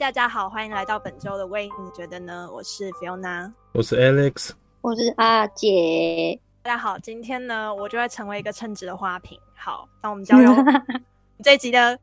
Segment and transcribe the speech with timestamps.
[0.00, 2.48] 大家好，欢迎来到本周的喂，你觉得呢？
[2.50, 6.40] 我是 Fiona，我是 Alex，我是阿杰。
[6.62, 9.38] 大家好，今天呢，我就会成为一个称职的花瓶。
[9.54, 10.50] 好，那我们交由
[11.44, 11.98] 这一集的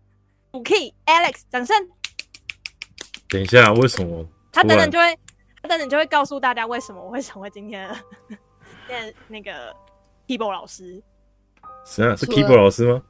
[0.54, 1.76] 五 key Alex，掌声。
[3.30, 4.24] 等一下，为什么？
[4.52, 5.18] 他等等就会，
[5.64, 7.96] 他等等就会告诉大家为什么我会成为今天 的
[8.88, 9.76] 那那个
[10.28, 11.02] keyboard 老师。
[11.84, 13.02] 是啊，是 keyboard 老师吗？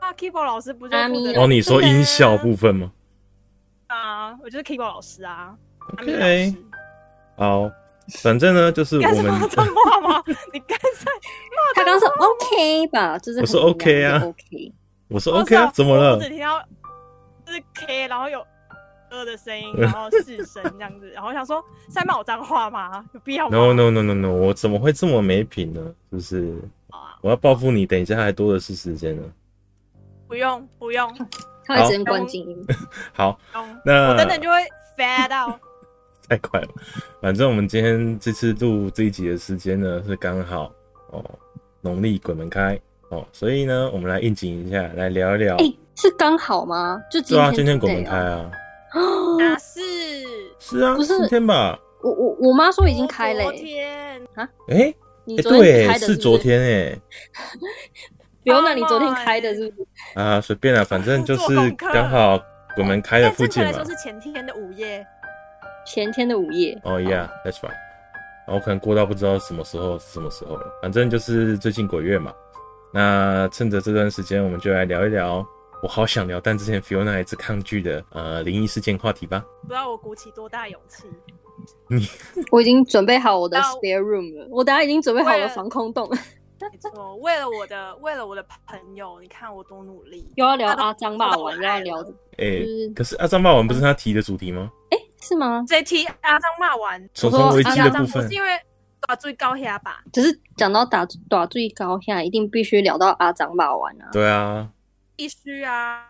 [0.00, 1.46] 啊，keyboard 老师不就是哦？
[1.46, 2.90] 你说音效部分吗？
[4.08, 5.54] 啊，我就是 keyboard 老师啊。
[5.92, 6.54] OK，
[7.36, 7.70] 好，
[8.22, 10.22] 反正呢，就是我们脏话吗？
[10.52, 11.10] 你刚才
[11.74, 13.18] 他刚说 OK 吧？
[13.18, 14.72] 就是我说 OK 啊，OK，
[15.08, 16.16] 我说 OK 啊，怎么了？
[16.16, 16.62] 我只听到
[17.46, 18.44] 就是 K，然后有
[19.10, 23.04] 呃的声音， 然后四声这样子，然后我想说在骂我脏话吗？
[23.12, 25.80] 有必要吗？No No No No No，我怎么会这么没品呢？
[26.10, 26.54] 就是
[27.20, 29.22] 我要报复你，等一下还多的是时间呢。
[30.26, 31.10] 不用不用。
[31.68, 32.66] 他会直接关静音。
[33.12, 33.38] 好，
[33.84, 34.56] 那我等等就会
[34.96, 35.60] fade out。
[36.28, 36.68] 太快了，
[37.22, 40.70] 反正我们今天这次录这一集的时间呢是刚好
[41.10, 41.24] 哦，
[41.80, 45.54] 农历鬼门开哦，所以呢，我们来应景一下，来聊一聊。
[45.56, 47.00] 哎、欸，是刚好吗？
[47.10, 48.50] 就今天、啊、今天鬼门开啊？
[48.92, 49.80] 啊是
[50.58, 51.78] 是啊，不是今天吧？
[52.02, 53.44] 我我我妈说已经开了、欸。
[53.44, 54.48] 昨天啊？
[54.68, 57.00] 哎、欸，你昨天开的是，是，是昨天哎、
[58.44, 58.44] 欸。
[58.44, 60.18] 不用，那你昨天开的是不是？
[60.18, 62.40] 啊，随便啊， 反正就是刚好
[62.76, 63.72] 我们开的附近嘛。
[63.72, 65.06] 说是前天的午夜，
[65.86, 66.78] 前天的午夜。
[66.84, 67.72] 哦、oh,，Yeah，that's right。
[68.46, 72.32] 然后可能过到不知道什么时候是什么时候了，反正就是最近鬼月嘛。
[72.94, 75.46] 那趁着这段时间，我们就来聊一聊
[75.82, 79.44] 我好想聊，但之前 Fiona 一直抗拒的呃灵异事件话题吧。
[79.62, 81.04] 不知道我鼓起多大勇气。
[81.88, 82.08] 你，
[82.50, 86.16] 我已经准备好我的 spare room 了，我等下已经准备好我的防空洞了。
[86.70, 90.30] 没错，为了我的，为了我的朋友，你看我多努力。
[90.36, 92.00] 又要聊阿张骂完， 又要聊。
[92.36, 94.70] 哎、欸，可是阿张骂完不是他提的主题吗？
[94.90, 95.64] 哎、欸，是吗？
[95.68, 97.08] 谁提阿张骂完？
[97.14, 98.28] 重重危机的部分。
[98.28, 98.50] 是因为
[99.00, 100.00] 打最高下吧？
[100.12, 104.08] 只是讲到打打最高下，一定必须聊到阿张骂完啊。
[104.12, 104.68] 对啊，
[105.16, 106.04] 必须啊。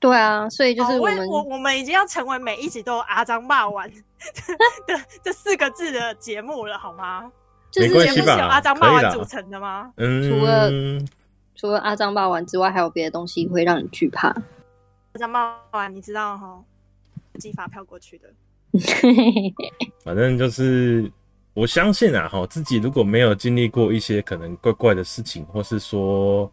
[0.00, 3.90] 对啊，所以就是我们、哦、我我们已经要成为每一集都有阿张骂完
[4.86, 4.94] 的
[5.24, 7.30] 这四个字的节目了，好吗？
[7.76, 8.34] 没关系吧？
[8.34, 9.92] 是由阿张骂完组成的吗？
[9.96, 10.70] 嗯，除了
[11.54, 14.28] 除了阿张骂完之外，还有别的东西会让你惧怕。
[14.28, 16.62] 阿张骂完，你知道哈？
[17.38, 18.28] 寄发票过去的。
[20.04, 21.10] 反正就是
[21.54, 26.50] 我相信啊，哈，自己如果没有经历过一些可能怪怪的事情，或是说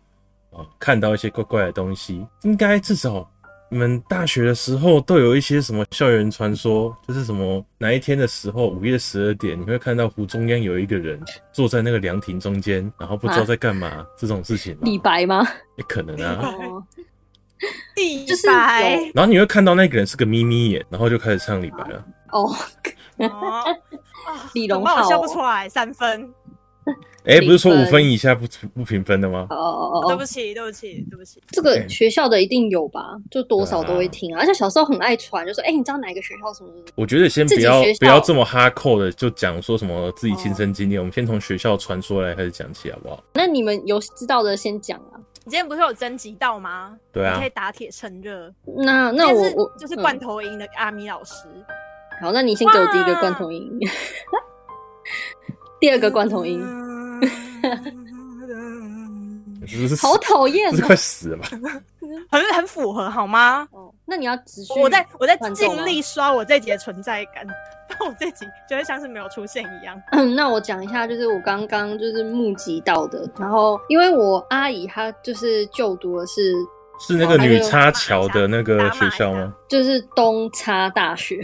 [0.51, 3.29] 啊看到一些怪怪的东西，应该至少。
[3.69, 11.19] 你们大学的时候都有一些什么校园传说，就是什么哪一天的时候，午夜十二点，你会看到湖中央有一个人
[11.51, 14.77] 坐在那个凉亭中间，然后不知道在干嘛、啊、这种事情。
[14.81, 15.45] 李白吗？
[15.77, 16.53] 也可能啊。
[17.95, 19.11] 李白。
[19.13, 22.05] 然后你会看到那个人是个眯眯眼，然后就开始唱李白了。
[22.31, 22.53] 哦。
[24.53, 25.01] 李荣浩。
[25.03, 26.31] 我笑不出来，三分。
[27.23, 29.47] 哎、欸，不是说五分以下不不评分的吗？
[29.49, 31.41] 哦哦哦，对不起，对不起，对不起。
[31.47, 33.15] 这个学校的一定有吧？
[33.31, 34.39] 就多少都会听啊。
[34.39, 40.97] 而且小时候很爱传，就说：“哎、欸，你知道哪个学校什么？”我觉得先不要不要这么哈扣的，就讲说什么自己亲身经历。
[40.99, 43.23] 我们先从学校传说来开始讲起，好不好？
[43.33, 45.17] 那你们有知道的先讲啊。
[45.45, 46.95] 你今天不是有征集到吗？
[47.11, 48.53] 对啊，你可以打铁趁热。
[48.77, 51.65] 那那我我就是罐头音的阿米老师、嗯。
[52.21, 53.67] 好，那你先给我第一个罐头音，
[55.79, 56.63] 第二个罐头音。
[59.99, 61.47] 好讨厌、喔，这是快死了吧？
[62.29, 63.67] 很很符合好吗？
[63.71, 64.79] 哦，那你要持续。
[64.79, 67.43] 我在我在尽力刷我这集的存在感，
[67.89, 69.99] 但我这集就会像是没有出现一样。
[70.13, 73.27] 嗯，那我讲一下，就是我刚刚就是目击到的。
[73.39, 76.53] 然后，因为我阿姨她就是就读的是
[76.99, 79.51] 是那个女插桥的那个学校吗？
[79.67, 81.41] 就是东插大学。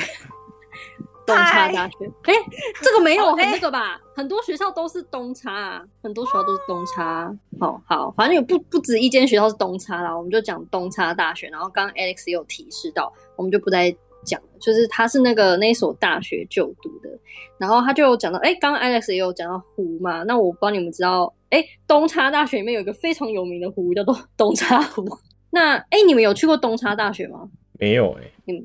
[1.35, 2.39] 东差大学，哎、欸，
[2.81, 3.99] 这个没有很那个吧？
[4.15, 7.33] 很多学校都是东差啊，很多学校都是东差。
[7.59, 11.47] 好好，反正有不不止一间学校是东差啦，我们就讲东差大学。
[11.49, 13.89] 然后刚刚 Alex 也有提示到，我们就不再
[14.23, 17.09] 讲了，就是他是那个那所大学就读的。
[17.57, 25.05] 然后他就有讲到，哎、欸，刚刚 Alex 也有讲到湖嘛，那我不知道你们知道，哎、欸，东差大学里面有一个非常有名的湖叫做东差湖。
[25.51, 27.49] 那哎、欸，你们有去过东差大学吗？
[27.79, 28.63] 没有哎、欸，你们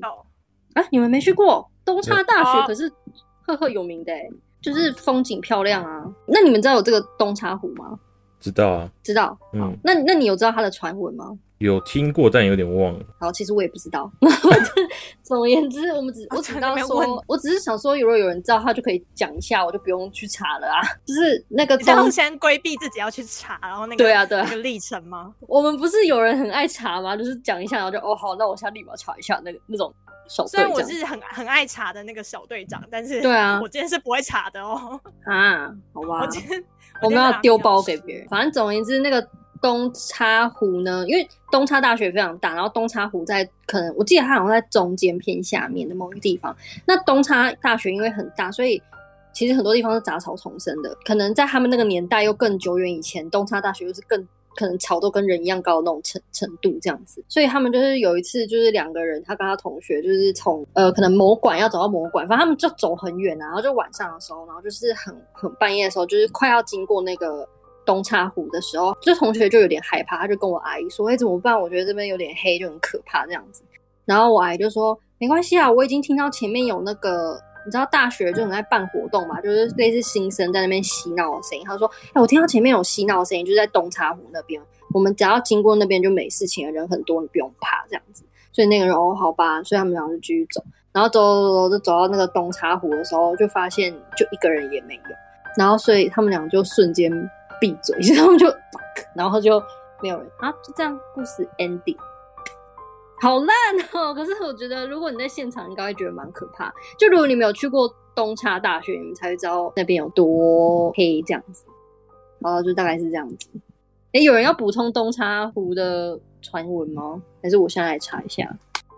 [0.73, 1.69] 啊，你们没去过？
[1.87, 2.91] 东差大学可是
[3.41, 4.29] 赫赫有名的，欸，
[4.61, 6.03] 就是风景漂亮啊。
[6.27, 7.97] 那你们知道有这个东差湖吗？
[8.41, 9.35] 知道啊，知道。
[9.53, 11.35] 嗯，那那你有知道它的传闻吗？
[11.59, 13.05] 有听过，但有点忘了。
[13.19, 14.11] 好，其实我也不知道。
[15.23, 20.81] 总而言之，我们只我只知道说，我只是想说，如果有人知道，他就可以讲一下，我就不用去查了啊。
[21.03, 25.33] 就是那个东，先规避自己要去查，然后那个对啊对啊那个历程吗？
[25.47, 27.17] 我们不是有人很爱查吗？
[27.17, 29.91] 就是讲一下，然后就哦好，那我现在立马查一下那个那种。
[30.27, 30.49] 小队。
[30.49, 34.99] 虽然我是很很爱查的那个小队长，但是对啊，我今天是不会查的哦。
[35.25, 36.63] 啊，好吧，我今天
[37.01, 38.27] 我们要丢包给别人。
[38.27, 39.25] 反正总而言之，那个
[39.61, 46.55] 东叉湖呢，因为东叉大学非常大，然后东叉湖在可能我记得它好像在中间偏下面的某一个地方。
[46.85, 48.81] 那东叉大学因为很大，所以
[49.33, 50.95] 其实很多地方是杂草丛生的。
[51.05, 54.27] 可能在他们那个年代又更久远以前，东叉大学又是更。
[54.57, 67.47] 可能草都跟人一样高的那种程程度这样子，所以他们就是有一次，就是两个人，他跟他同学，就是从呃可能某馆要走到某馆，反正他们就走很远啊，然后就晚上的时候，然后就是很很半夜的时候，就是快要经过那个
[67.85, 71.59] 东岔湖的时候，就同学就有点害怕，他就跟我阿姨说：“哎，怎么办？
[71.59, 73.61] 我觉得这边有点黑，就很可怕这样子。”
[74.03, 81.65] 然后我阿姨就说：“没关系啊，我已经听到前面有那个。”你知道大学就很爱办活动嘛，就是类似新生在那边嬉闹的声音。
[81.65, 81.85] 他说
[82.15, 84.61] ：“哎、我听到前面有嬉闹的声音，就是在东茶湖那边。
[84.93, 88.23] 我们只要经过那边就没事情了，人很多，你不用怕这样子。”
[88.53, 90.63] 所以那个人哦，好吧，所以他们俩就继续走。
[90.93, 95.01] 然后走走走，就走到那个东茶湖的时候，就发现就一个人也没有。
[95.57, 97.11] 然后所以他们俩就瞬间
[97.59, 98.47] 闭嘴， 然后就，
[99.13, 99.61] 然后就
[100.01, 101.97] 没有人啊，就这样，故事 ending。
[103.19, 103.49] 好烂
[103.93, 104.13] 哦！
[104.13, 106.71] 可是我觉得，如果你在现场，应该会觉得蛮可怕。
[106.99, 111.65] 就如果你没有去过东差大学，你们才会知道那边有多黑这样子。
[112.39, 113.49] 然后就大概是这样子。
[114.13, 117.19] 哎、欸，有人要补充东差湖的传闻吗？
[117.41, 118.47] 还是我现在来查一下？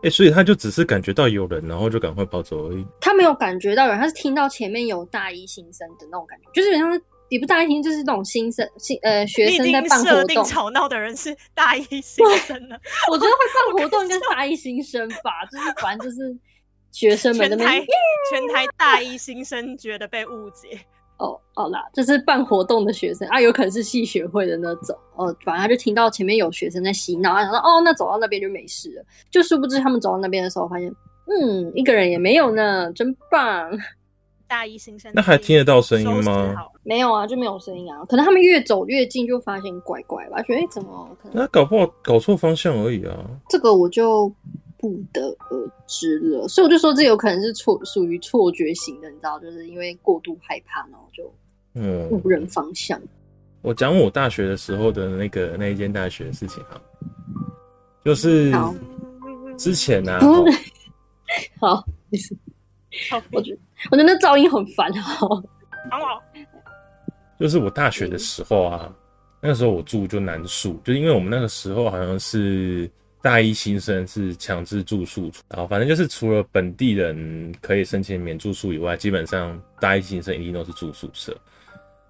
[0.01, 2.85] 哎、欸，所以他就只是感觉到有人，然后就赶快跑走而已。
[2.99, 7.01] 他没有感觉到有人，他是听到前面有大一新生的那种感觉，就是好像是。
[7.29, 12.75] 也不大一听，就是那种新生新呃学生在办活动，吵闹的人是大一新生呢。
[13.09, 16.35] 我觉得会办活动应该是大一新生吧，就是反正就是
[16.91, 17.69] 学生们那边。
[18.31, 20.79] 全台大一新生觉得被误解。
[21.17, 24.97] 哦，好啦，就是办活动的学生啊，有可能是系学会的那种。
[25.15, 29.03] 哦，反正他就听到前面有学生在嬉闹，他想说哦，那走到那边就没事了。
[29.29, 30.89] 就殊不知他们走到那边的时候，发现
[31.27, 33.69] 嗯，一个人也没有呢，真棒。
[34.49, 36.55] 大一新生，那还听得到声音吗？
[36.83, 38.03] 没有啊，就没有声音啊。
[38.05, 41.37] 可能他们越走越近，就发现怪怪吧，觉得哎、欸，怎么可能？
[41.37, 43.15] 那搞不好搞错方向而已啊。
[43.47, 44.27] 这个我就
[44.77, 46.47] 不得而知了。
[46.47, 51.31] 所以我就说，这有可能是错，属于错觉型的，你知道，就是因为过度害怕，然后就
[51.75, 52.99] 嗯误认方向。
[53.61, 56.81] 我讲我大学的时候的那个那一间大学的事情啊，
[58.03, 58.51] 就是
[59.57, 60.21] 之前呢、啊，
[61.61, 62.35] 好，意思。
[63.31, 63.59] 我觉得，
[63.91, 65.43] 我觉得那噪音很烦哦。
[67.39, 68.93] 就是我大学的时候啊，
[69.41, 72.89] 那个时候我住就男宿，就是因为我们那个时候好像是
[73.21, 81.35] 大一新生是强制住宿，然后反正就是除了本地人可以申请免住宿以外，基本上大一新生一定都是住宿舍。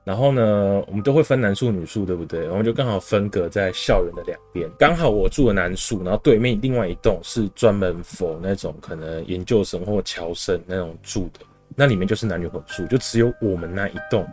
[0.04, 2.44] 然后呢，我们都会分男宿女宿，对不对？
[2.48, 4.68] 然后就刚好分隔在校园的两边。
[4.80, 11.42] 刚好我住的男宿，然后对面另外一栋是专门 for 那种可能研究生或侨生那种住的，
[11.76, 14.28] 那里面就是男女混宿，就只有我们那一栋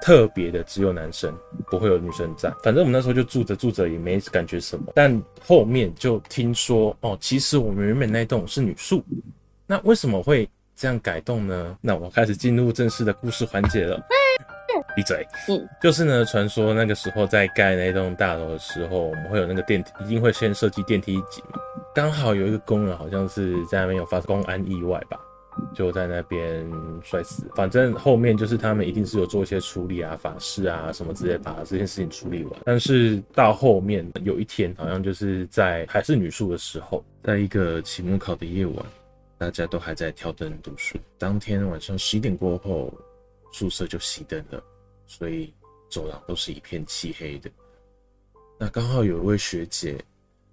[0.00, 1.32] 特别的只有男生，
[1.70, 2.52] 不会有女生在。
[2.62, 9.04] 反正我们那时候就住着住着也没感觉什么，但后面就听说哦，其实我们原本那栋是女宿，
[9.66, 11.76] 那为什么会这样改动呢？
[11.80, 14.00] 那我开始进入正式的故事环节了。
[14.96, 15.26] 闭嘴。
[15.48, 21.58] 嗯，就是呢，传说那个时候在盖那栋大楼的时候，我们会有那个电梯，一定会先设计电梯井嘛。
[21.94, 25.18] 刚好有一个工人好像是在那边有发生公安意外吧，
[25.74, 26.70] 就在那边
[27.02, 27.50] 摔死。
[27.54, 32.60] 反正后面就是他们一定是有做一些处理啊、法事啊什么之类，把这件事情处理完。
[32.64, 38.86] 但是到后面有一天，好像就是在还是女宿的时候，在一个期末考的夜晚，
[39.38, 40.98] 大家都还在挑灯读书。
[41.18, 42.92] 当天晚上十一点过后。
[43.54, 44.64] 宿舍就熄灯了，
[45.06, 45.52] 所以
[45.90, 47.50] 走廊都是一片漆黑的。
[48.58, 50.02] 那刚好有一位学姐，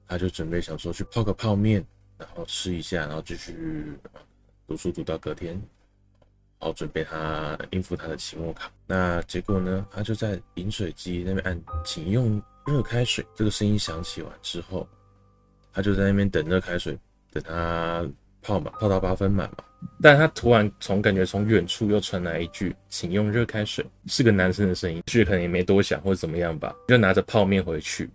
[0.05, 1.81] 她就准备想说去泡个泡面，
[2.17, 3.55] 然后吃一下，然后继续
[4.69, 5.53] 读书读到隔天，
[6.59, 8.69] 然后准备他应付他的期末考。
[8.85, 14.87] 那结果呢，他就在饮水机那边按“请用热开水”这个声音响起完之后，
[15.73, 16.95] 他就在那边等热开水，
[17.31, 18.07] 等他
[18.43, 19.63] 泡嘛，泡到八分满嘛。
[20.03, 28.07] 但他突然从感觉从远处又传来一句“请用热开水”，是个男生的声音，所以可能也没多想或者怎么样吧，就拿着泡面回去。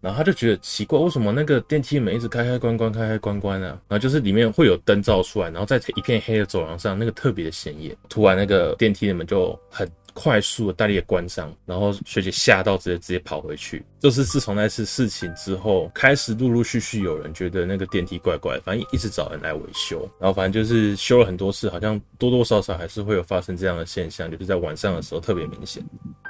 [0.00, 3.78] 然后他就觉得奇怪，为什么那个电梯门一直开开关关开开关关啊？
[3.88, 7.96] 然后就是里面会有灯照出来，然后在一片黑的走廊上，那个特别的显眼。
[8.08, 9.90] 突然那个电梯的门就很。
[10.12, 13.82] 快速的大力的关上，然后学姐吓到，直接直接跑回去。
[14.00, 20.00] 就是自从那次事情之后，开始陆陆续续有人觉得那个电梯怪怪，反正一直找人来维修。
[20.18, 25.80] 然后反正就是修了很多次，好像多多少少还是会有发生这样的现象，就是在晚上的时候特别明显。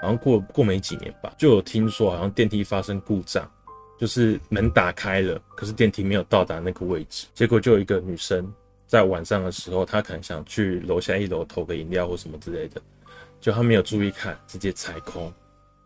[0.02, 3.50] 然后过过没几年吧，就有听说好像电梯发生故障，
[4.00, 8.50] 就是门打开了，可是电梯没有到达那个位置，结果就有一个女生
[8.86, 12.80] 在晚上的时候，她可能想去楼下一楼投个饮料或什么之类的，
[13.42, 15.30] 就她没有注意看，直接踩空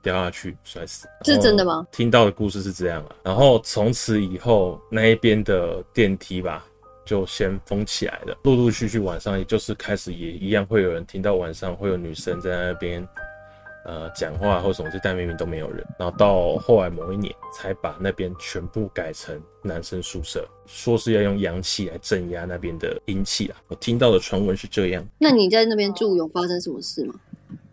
[0.01, 1.09] 掉下去摔死。
[1.25, 1.85] 这是真的吗？
[1.91, 3.17] 听到的故事是这样啊。
[3.25, 6.65] 然后从此以后，那一边的电梯吧，
[7.05, 8.39] 就先封起来了。
[8.45, 13.05] 陆陆续续晚上，也就是开始也一样会有人听到晚上会有女生在那边。
[13.85, 15.85] 呃，讲话或什么，但明明都没有人。
[15.99, 23.57] 然后到后来某一年，才把那边全部改成男生宿舍，说是要用阳气来镇压那边的阴气啊。
[23.69, 25.05] 我听到的传闻是这样。
[25.19, 27.15] 那你在那边住有发生什么事吗？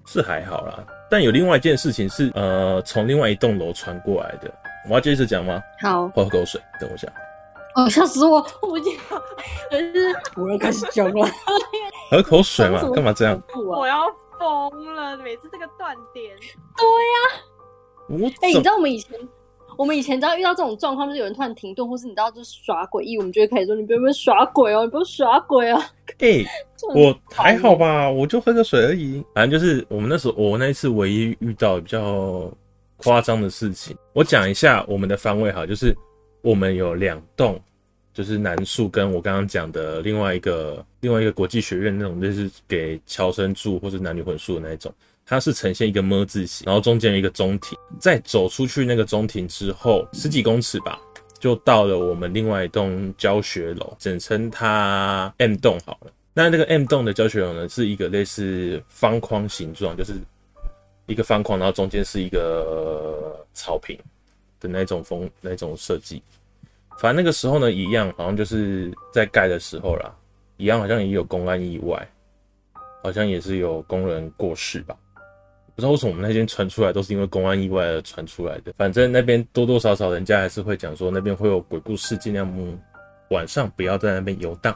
[0.06, 4.54] 是还好啦，但有另外一件事情是，呃，从另外一栋楼传过来的。
[4.90, 5.62] 我要接着讲吗？
[5.80, 7.08] 好，喝口水，等我一下。
[7.76, 8.46] 哦，吓死我！
[8.64, 8.94] 我已经，
[10.36, 11.26] 我要开始讲了。
[12.10, 13.42] 喝口水嘛，干嘛这样？
[13.66, 14.14] 我要。
[14.42, 15.16] 疯了！
[15.18, 16.36] 每次这个断点，
[16.76, 18.34] 对呀、啊。
[18.42, 19.20] 哎、欸，你知道我们以前，
[19.78, 25.80] 我们以前只要遇到这种状况，就是有人突然停顿，或是你知道就是耍诡异，我们就会开始说：“你不要不要耍鬼哦，你不要耍鬼哦。
[26.18, 26.46] 欸”哎，
[26.96, 29.24] 我还好吧，我就喝个水而已。
[29.36, 32.52] 反正就是我们那时候，我那一次唯一遇到比较
[32.98, 35.96] 夸张的事情，我讲一下我们的方位哈，就是
[36.42, 37.62] 我们有两栋。
[38.14, 44.94] 就是南树跟我刚刚讲的另外一个另外一个国际学院那种，就是给侨生住或是男女混宿的那一种，
[45.26, 51.00] 它是呈现一个 ㄇ 字形，然后中间一个中庭，在走出去那个中庭之后十几公尺吧，
[51.40, 56.12] 就到了我们另外一栋教学楼，简称它 M 栋好了。
[56.34, 60.14] 那那个 M 栋的教学楼呢，是一个类似方框形状，就是
[61.06, 63.98] 一个方框，然后中间是一个草坪
[64.60, 66.22] 的那种风那种设计。
[67.02, 70.16] 反正那个时候呢，一样好像就是在盖的时候啦，
[70.58, 72.08] 一样好像也有公安意外，
[73.02, 74.96] 好像也是有工人过世吧。
[75.74, 78.72] 不知道为什么我们那边传出来都是因为公安意外而传出来的。
[78.78, 82.48] 反正那边多多少少人家还是会讲说那边会有鬼故事，尽量
[83.32, 84.76] 晚上不要在那边游荡。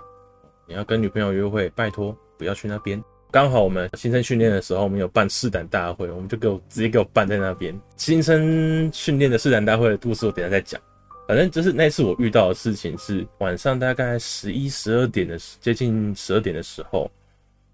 [0.66, 3.00] 你要跟女朋友约会，拜托不要去那边。
[3.30, 7.80] 刚好我们新生训练的时候，我们有办试胆大会，我们就给我直接给我办在那边。
[7.98, 10.82] 新生训练的试胆大会的故事，我等下再讲。
[11.28, 17.10] 反正就是那次我遇到的事情是晚上大概十一十二点的接近十二点的时候，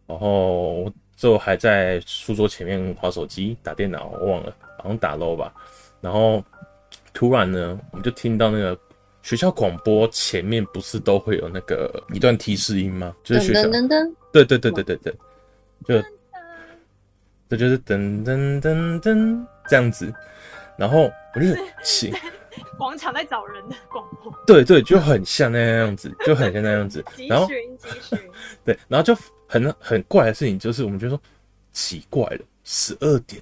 [0.08, 5.54] 然后就还在书桌前面划手机打电脑，我忘了好像打 LOL 吧。
[6.00, 6.42] 然后
[7.14, 8.80] 突然呢，我们就听到那个
[9.22, 13.14] 学校广播前面不是都会有那个一段提示音吗？
[13.22, 14.96] 就是学校，噔噔噔，对对对对对
[15.86, 16.08] 对，就
[17.50, 20.14] 这就是噔噔噔噔这样子。
[20.78, 21.48] 然后我就
[21.84, 22.14] 起。
[22.78, 27.04] 广场在找人的广播，对对，就很像那样子， 就很像那样子。
[27.28, 27.48] 然后，
[28.64, 29.16] 对，然后就
[29.48, 31.20] 很很怪的事情就是，我们就说
[31.72, 33.42] 奇怪了，十二点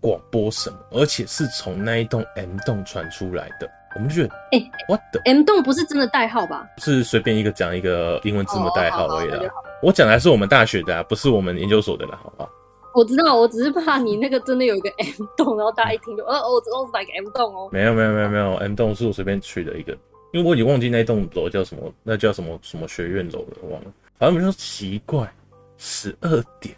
[0.00, 6.66] 广播什么，而且是从那一栋 M 栋传出来的，我们就觉得，哎、欸、，What the M 栋不是真的代号吧？
[6.78, 9.50] 是随便一个讲一个英文字母代号而已啦。
[9.82, 12.50] 我讲的还是我们大学的啊，不是我们研究所的啦，好不好？
[12.94, 17.68] 我知道，我只是怕你那个真的有一个 M 洞，然后大家一听就，呃、哦，我知道是哪个 M 洞哦。
[17.70, 19.92] 没有没有没有没有，M 洞是我随便取的一个，
[20.32, 23.92] 因为我已经忘记那栋楼叫什么，那叫什么什么学院楼了，忘了。
[24.18, 25.32] 反正我们说奇怪，
[25.76, 26.74] 十二点，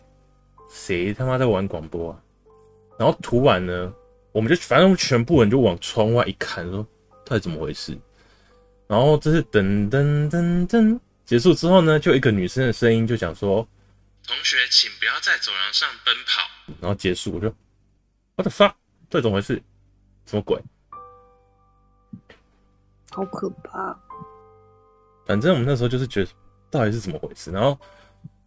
[0.70, 2.20] 谁他妈在玩广播啊？
[2.98, 3.92] 然后突然呢，
[4.32, 6.86] 我们就反正全部人就往窗外一看，说
[7.24, 7.96] 到底怎么回事？
[8.86, 13.66] 然后这是噔噔噔噔结束之后呢，就一个女生的声音就讲说。
[14.26, 16.74] 同学，请不要在走廊上奔跑。
[16.80, 17.48] 然后结束，我就
[18.36, 18.74] ，What the fuck？
[19.08, 19.62] 这怎么回事？
[20.26, 20.62] 什么鬼？
[23.10, 23.98] 好可怕！
[25.26, 26.30] 反正我们那时候就是觉得，
[26.70, 27.50] 到底是怎么回事？
[27.50, 27.78] 然后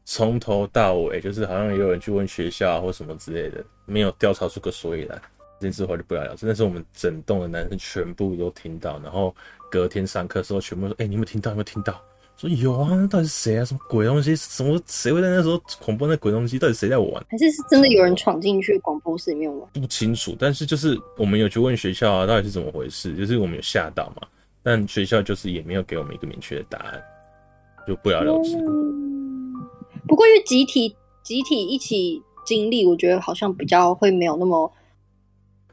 [0.06, 5.22] 从头到尾，就是好像也有人去问学校啊，或什么之类的，没有调查出个所以然。
[5.60, 6.46] 这件事后就不了了之。
[6.46, 9.34] 那是我们整栋的男生全部都听到，然后
[9.72, 11.51] 隔天上课的时候，全部说：“哎、欸，你有没有听到？
[11.51, 12.03] 有没有听到？”
[12.36, 13.63] 说有啊，那到底是谁啊？
[13.63, 14.36] 什么鬼东西？
[14.36, 16.60] 什么谁会在那时候广播那鬼东西？
[16.60, 17.25] 到底谁在玩？
[17.30, 19.70] 还是是真的有人闯进去广播室里面玩？
[19.74, 23.16] 不清楚，但是就是我们有去问学校啊，到底是怎么回事？
[23.16, 24.28] 就是我们有吓到嘛，
[24.62, 27.02] 但学校就是也没有给我们一个明确的答案，
[27.88, 28.58] 就不了了之。
[28.58, 29.54] 嗯，
[30.08, 34.70] 不过因为集体集体一起经历，我觉得好像比较会没有那么，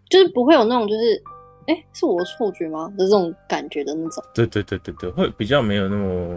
[0.09, 1.23] 就是不会有那种就是。
[1.67, 2.93] 哎、欸，是我的错觉吗？
[2.99, 4.25] 的这种感觉的那种。
[4.35, 6.37] 对对对对对，会比较没有那么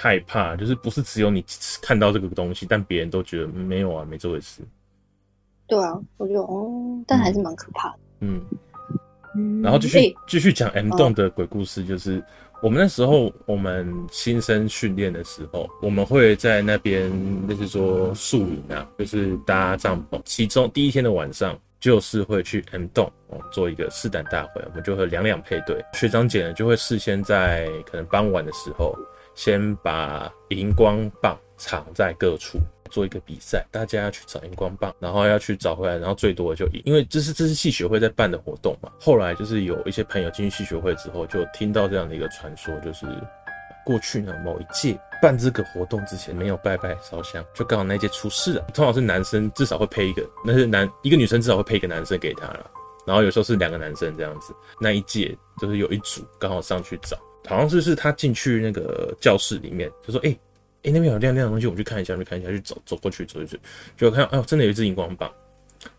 [0.00, 1.44] 害怕，就是不是只有你
[1.82, 4.62] 看到这个东西，但别人都觉得没有啊，没这回事。
[5.66, 6.70] 对啊，我觉得哦，
[7.06, 7.98] 但还是蛮可怕的。
[8.20, 8.40] 嗯，
[9.36, 12.24] 嗯，然后继续继续讲 M 栋的鬼故事，就是
[12.62, 17.12] 我们那时候我们新生训练的时候，我们会在那边，
[17.46, 20.18] 就是说宿营啊，就是搭帐篷。
[20.24, 21.58] 其中第一天的晚上。
[21.80, 25.82] 就是会去 M 栋哦，做一个试胆大会，我们就会两两配对。
[25.94, 28.94] 学长姐呢就会事先在可能傍晚的时候，
[29.34, 32.58] 先把荧光棒藏在各处，
[32.90, 38.90] 做一个比赛，大家要去找荧光棒，然后要去找回来，然后最多的就赢，因为这是这是系学会在办的活动嘛。
[39.00, 43.06] 后来就是有一些朋友进去系学会之后，就听到这样的一个传说，就是
[43.84, 48.62] 过去呢某一届办这个活动之前没有拜拜烧香，就刚好那一届出事了。
[48.74, 52.70] 通常是男生至少会配一个，那是男一个女生至少会配一个男生给他了。
[53.06, 57.16] 然后有时候是两个男生这样子，那一届就是有一组刚好上去找，
[57.46, 60.38] 好像就是他进去那个教室里面，就说：“哎、欸，哎、
[60.84, 63.58] 欸、那边有亮亮的东西，我们去看一下，去看一下，去走走过去，走过去，
[63.96, 65.30] 就看到，哎呦，真的有一支荧光棒。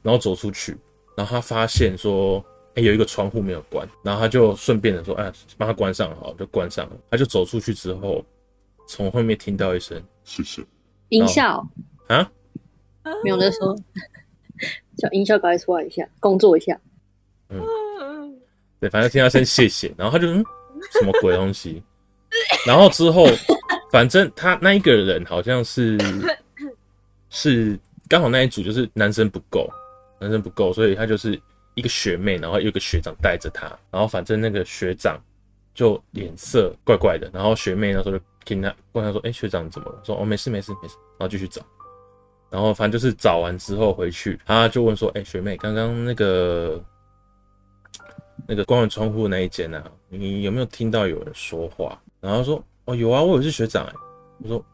[0.03, 0.77] 然后走出去，
[1.17, 2.38] 然后他发现说，
[2.69, 6.98] 哎、欸，有一个窗户没有关，然后他就顺便的说，哎，帮他关上好，就关上了。
[7.10, 8.24] 他就走出去之后，
[8.88, 10.62] 从后面听到一声谢谢
[11.10, 11.67] 音效
[12.07, 12.31] 啊，
[13.24, 13.75] 没有在说，
[14.98, 16.79] 叫音效赶快出来一下，工作一下。”
[17.50, 17.60] 嗯，
[18.79, 20.45] 对，反正听到声谢谢，然后他就嗯，
[20.91, 21.81] 什么鬼东西，
[22.65, 23.25] 然后之后，
[23.91, 25.97] 反正他那一个人好像是
[27.29, 29.69] 是刚好那一组就是男生不够，
[30.19, 31.39] 男生不够，所以他就是
[31.75, 35.19] 一个学妹，然后有个学长带着他，然后反正那个学长
[35.73, 40.01] 就脸色怪怪的，然后学妹那时候就听他问他说，哎、学长怎么了？
[40.03, 41.61] 说哦，没事没事没事，然后继续找，
[42.50, 46.83] 然后反正就是找完之后回去，他就问说，哎、学妹，刚刚那个。
[48.51, 51.98] 那个关完窗户那一间啊，你有没有听到有人说话？
[52.20, 53.93] 然后说哦有啊，我以为是学长哎。
[54.39, 54.65] 我说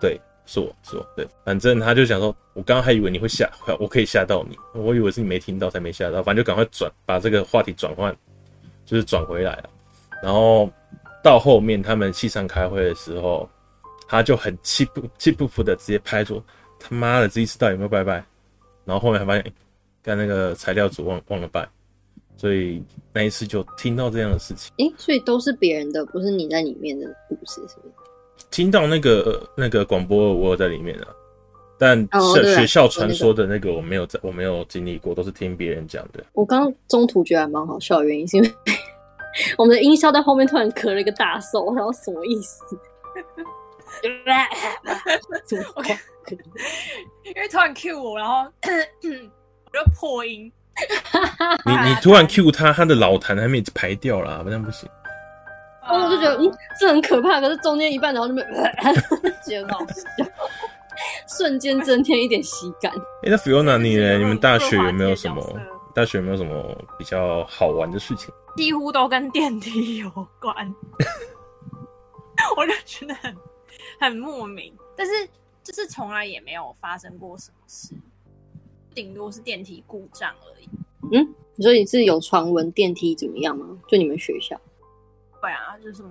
[0.00, 3.46] 对，是我是我对，反正他就想说，我刚刚还以为你会吓，
[3.78, 8.16] 我可以吓到你，我以为是你没听到才没吓到，反正就赶快转把这个话题转换，
[8.86, 9.68] 就是转回来了。
[10.22, 10.70] 然后
[11.22, 13.46] 到后面他们系上开会的时候，
[14.08, 16.42] 他就很气不气不服的直接拍桌，
[16.80, 18.24] 他妈的这一次到底有没有拜拜？
[18.86, 19.52] 然后后面还发现，
[20.02, 21.68] 干那个材料组忘忘了拜。
[22.42, 27.94] 所以那一次就听到这样的事情，诶、欸，所以都是别人的，不是你在里面的故事，是不是？
[28.50, 31.06] 听到那个那个广播，我有在里面啊，
[31.78, 31.96] 但
[32.34, 36.24] 学学校传说的那个我没有在，我没有经历过，都是听别人讲的。
[36.32, 38.52] 我刚刚中途觉得还蛮好笑的原因是因为
[39.56, 42.76] 我们的音效在后面突然咳了一个大嗽，然后什么意思？
[44.02, 44.10] 因
[47.40, 48.50] 为突然 Q 我，然后 我
[49.72, 50.50] 就破音。
[51.64, 54.88] 你你突然 Q 他，他的老痰还没排掉啦，那不行。
[55.88, 57.40] 我就觉得嗯，这很可怕。
[57.40, 58.42] 可是中间一半，然后就没，
[59.44, 60.24] 觉得好笑，
[61.36, 62.92] 瞬间增添一点喜感。
[62.92, 64.18] 哎、欸，那 Fiona 你呢？
[64.18, 65.42] 你们大学有没有什么？
[65.94, 68.32] 大学有没有什么比较好玩的事情？
[68.56, 70.54] 几乎都跟电梯有关，
[72.56, 73.36] 我就觉得很
[74.00, 74.74] 很莫名。
[74.96, 75.12] 但是
[75.64, 77.94] 就是从来也没有发生过什么事。
[78.94, 80.68] 顶多是电梯故障而已。
[81.12, 83.66] 嗯，你说你是有传闻电梯怎么样吗？
[83.88, 84.58] 就你们学校？
[85.40, 86.10] 对啊，就是什么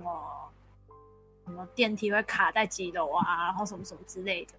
[1.46, 4.52] 什么电梯会卡在几楼啊，然后什么什么之类的。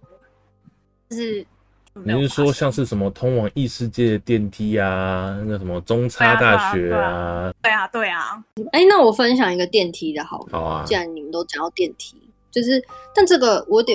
[1.08, 1.46] 就是
[1.92, 5.40] 你是说像是什么通往异世界的电梯啊？
[5.44, 7.54] 那个什么中差大学啊？
[7.62, 8.44] 对啊，对啊。
[8.72, 10.48] 哎、欸，那我分享一个电梯的好了。
[10.50, 10.84] 好啊。
[10.84, 12.84] 既然你们都讲到电梯，就是，
[13.14, 13.94] 但这个我得，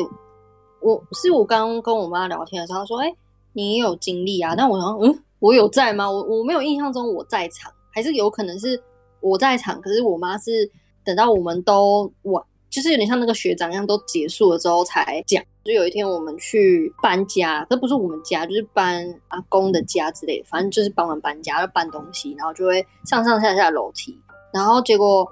[0.80, 3.16] 我是我刚刚跟我妈聊天的时候，她说，哎、欸。
[3.60, 4.56] 你也有经历啊？
[4.56, 6.10] 但我想，嗯，我有在吗？
[6.10, 8.82] 我我没有印象中我在场，还是有可能是
[9.20, 9.82] 我在场。
[9.82, 10.70] 可是我妈是
[11.04, 15.44] 等到我们都完，就是有点像那个学长一样，都结束了之后才讲。
[15.66, 24.18] 就有一天我们去搬家，这不是我们家，就是搬阿公的家之类的，反正就是帮忙搬家，要搬东西，然后就会上上下下楼梯。
[24.54, 25.26] 然后结果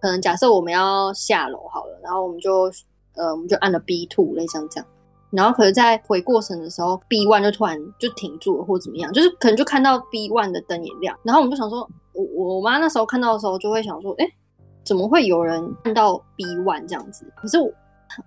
[0.00, 2.70] 可能假设我们要下楼好了，然后我们就
[3.16, 4.86] 呃我们就按了 B two，类像这样。
[5.32, 11.18] 然后可是，在回过神的时候，B one 就突然就停住了，或者怎么样，就是可能就看到 B one 的灯也亮。
[11.22, 12.22] 然后我们就想说，我
[12.56, 14.26] 我妈那时候看到的时候，就会想说，哎，
[14.84, 17.24] 怎么会有人按到 B one 这样子？
[17.34, 17.72] 可是我，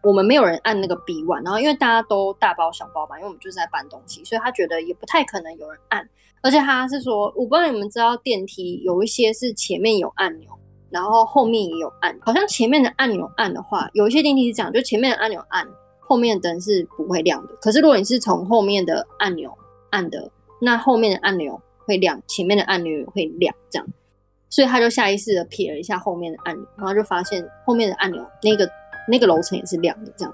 [0.02, 1.44] 我们没有人按那个 B one。
[1.44, 6.10] 然后因为大家都大包小包嘛，因为我们就是在搬东西，所以他觉得也不太可能有人按。
[6.42, 10.50] 而且他是说，我不知道你们知道电梯有一些是前面有按钮，
[10.90, 12.18] 然后后面也有按。
[12.22, 15.68] 好像前面的按钮按的话，有一些电梯是这样，就前面的按钮按。
[16.08, 19.52] 后面灯是不会亮的，可是如果你是从后面的按钮
[19.90, 20.30] 按的，
[20.62, 23.88] 那后面的按钮会亮，前面的按钮也会亮，这样，
[24.50, 28.70] 所以他就下意识的瞥了一下后面的按钮，然后就发现后面的按钮那个
[29.10, 30.34] 那个楼层也是亮的，这样，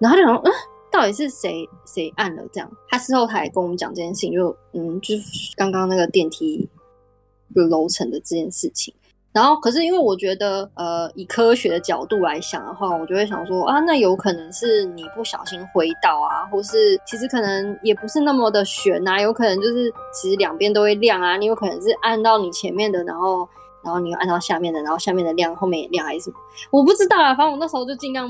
[0.00, 0.52] 然后就想说，嗯，
[0.90, 2.70] 到底是谁谁按了这样？
[2.88, 6.68] 他事后他还跟我们讲这件事情，就嗯，就是刚刚那个电梯
[7.54, 8.92] 有楼层的这件事情。
[9.36, 23.46] 然后，可是因为我觉得，呃，以科学的角度来想的话，我就会想说啊，那有可能是你不小心挥到啊，或是其实可能也不是那么的悬啊，有可能就是其实两边都会亮啊，你有可能是按到你前面的，然后
[23.84, 26.36] 然后你又按到下面的，然后下面的亮，后面也亮还是什么？
[26.70, 28.26] 我不知道啊，反正我那时候就尽量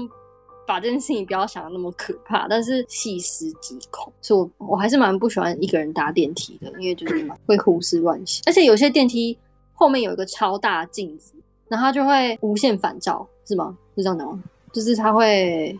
[0.67, 9.39] 把这件事情不要想的那么可怕，但是细思极恐，所以我我还是蛮不喜欢一个人搭电梯的，因为就是会胡思乱想，而且有些电梯
[9.77, 11.33] 后面有一个超大镜子，
[11.69, 13.79] 然后它就会无限反照，是吗？
[13.95, 14.43] 是这样的吗？
[14.73, 15.79] 就是它会。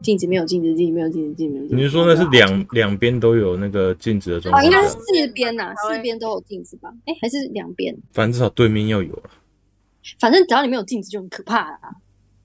[0.00, 1.74] 镜子没有镜子，镜子没有镜子，镜子没有镜子。
[1.74, 4.62] 你是说那是两两边都有那个镜子的状况？
[4.62, 6.88] 哦，应该是四边呐，四边都有镜子吧？
[7.06, 7.92] 哎，还是两边？
[8.12, 9.30] 反正至少对面要有了。
[10.20, 11.90] 反正只要你没有镜子就很可怕啊！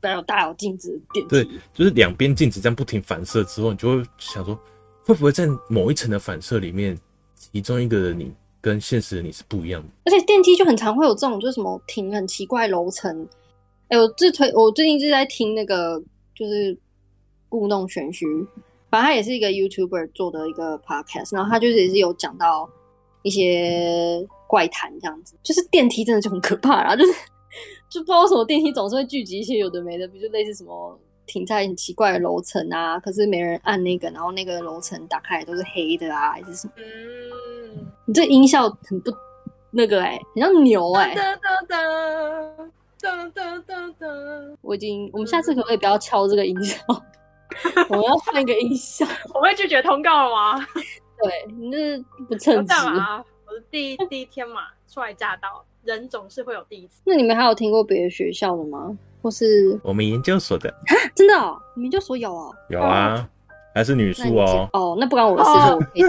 [0.01, 1.29] 不要有大有镜子的电梯。
[1.29, 4.57] 对，就是两边镜子这样不停反射之后，你就会想说，
[5.05, 6.97] 会不会在某一层的反射里面，
[7.35, 8.33] 其中一个的你
[8.63, 9.87] 跟现实的你是不一样的？
[10.05, 13.27] 而且电梯就很常会有这种，就是什么停很奇怪楼层。
[13.89, 16.01] 哎，我最推，我最近一直在听那个，
[16.33, 16.75] 就是。
[17.49, 18.25] 故弄玄虚，
[18.89, 22.67] 反正他也是一个 YouTuber 做的一个 Podcast，然后他就是也是有讲到
[23.21, 27.13] 一些怪谈这样子，就是电梯真的就很可怕啦，就是
[27.91, 36.73] 就不知道为什么电梯总是会聚集一些有的没的，比如类似什么停在很奇怪的楼层啊，可是没人按那个，然后那个楼层打开来都是黑的啊，还是什么？
[36.77, 36.83] 嗯，
[38.05, 39.11] 你这音效很不
[39.71, 41.37] 那个哎、欸，很像牛哎、欸。
[44.61, 46.77] 我已经，我们下次可不可以不要敲这个音效？
[47.89, 50.67] 我要换一个音效， 我会拒绝通告了吗？
[51.21, 53.23] 对，你这不称职啊！
[53.45, 57.01] 我是第一第一天嘛，初来乍到，人总是会有第一次。
[57.05, 58.97] 那你们还有听过别的学校的吗？
[59.21, 60.73] 或是我们研究所的？
[61.15, 63.29] 真的哦，研究所有哦，有啊，
[63.74, 64.68] 还是女宿哦。
[64.72, 65.50] 哦，那不关我的事。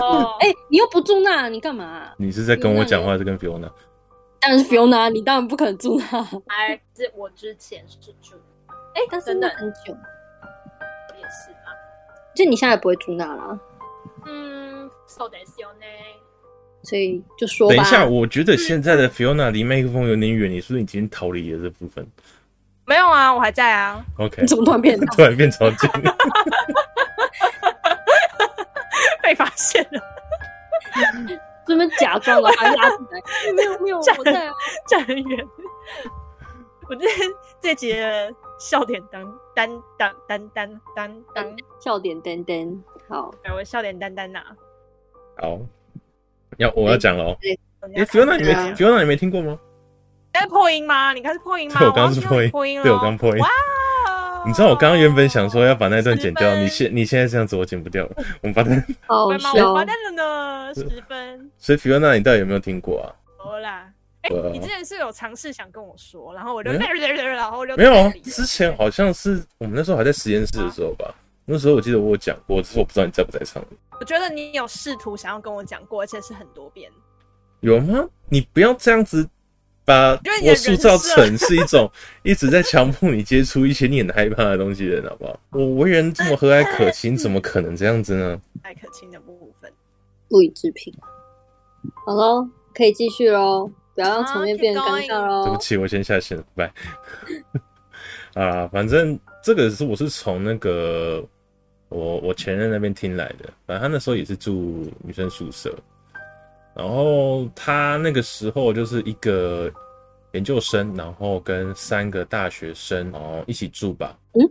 [0.02, 2.12] 哦，哎，你又不住那，你干嘛？
[2.18, 3.70] 你是在跟我讲话，还是跟 Fiona？
[4.40, 6.20] 当然是 Fiona，你当然不可能住那。
[6.48, 8.36] 哎，这我之前是住，
[8.96, 9.96] 哎，但是那很久。
[11.32, 11.70] 是吧？
[12.34, 13.60] 就你现在也不会住那了。
[14.26, 16.18] 嗯，そうですよね。
[16.82, 17.76] 所以就说吧。
[17.76, 22.08] 等一下，我觉得现在的 Fiona 离麦克风有点远，你是不是已经逃离了这部分？
[22.86, 24.04] 没有啊，我还在啊。
[24.18, 24.42] OK。
[24.42, 25.00] 你怎么突然变？
[25.00, 25.90] 突 然变超近。
[29.25, 30.01] 被发现了。
[31.67, 33.23] 这边假装了，还拉进来。
[33.57, 34.53] 没有没有，我在啊，
[34.87, 35.47] 站很远。
[36.89, 37.09] 我这
[37.61, 38.33] 这节。
[38.57, 39.21] 笑点当
[39.53, 44.41] 当当当当当当，笑点噔噔，好，我笑点丹丹呐。
[45.37, 45.59] 好，
[46.59, 47.37] 要我要讲了哦。
[47.97, 49.59] 哎，Fiona 你没 Fiona 你没听过吗？
[50.33, 51.13] 哎破音吗？
[51.13, 51.81] 你开始破音吗？
[51.81, 53.43] 对，我刚刚是破音，对，我刚破音。
[53.43, 53.49] 哇！
[54.47, 58.11] 你知道我刚刚原本想说要把那段剪掉，你现你现在这样子我剪不掉了。
[58.43, 58.71] 我们把 它
[59.07, 61.51] 好笑，完蛋了呢，十分。
[61.57, 63.09] 所以 Fiona 你到底有没有听过啊？
[63.47, 63.91] 有啦。
[64.23, 68.13] 哎，你之前是有尝试想跟我说，然后我就， 然后就没有啊。
[68.23, 71.15] 之前好像是我们那时候还在实验室的时候吧，
[71.47, 73.65] 那时候我记得我有讲过，只是我不知道你在不在场。
[73.99, 76.91] 我觉得你有试图想要跟我讲过，而且是很多遍。
[77.61, 78.07] 有吗？
[78.29, 79.27] 你不要这样子
[79.85, 81.91] 把我塑造成是一种
[82.23, 85.41] 一直在强迫你接触一些你很害怕的东西的人，好不好？
[85.51, 88.41] 我为人这么和蔼可亲，怎么可能这样子呢？
[88.63, 89.71] 和蔼可亲的部分，
[90.29, 90.93] 不予置评。
[92.07, 93.71] 好喽，可以继续喽。
[93.95, 95.45] 不要让场面变得尴尬喽！
[95.45, 96.73] 对不起，我先下线了，拜。
[98.35, 101.25] 啊，反正这个是我是从那个
[101.91, 105.73] 我我前任那边听来的，反正他那时候也是住女生宿舍，
[106.77, 109.71] 然后他那个时候就是一个
[110.33, 114.19] 研究生，然后跟三个大学生然后一起住吧。
[114.33, 114.43] 嗯，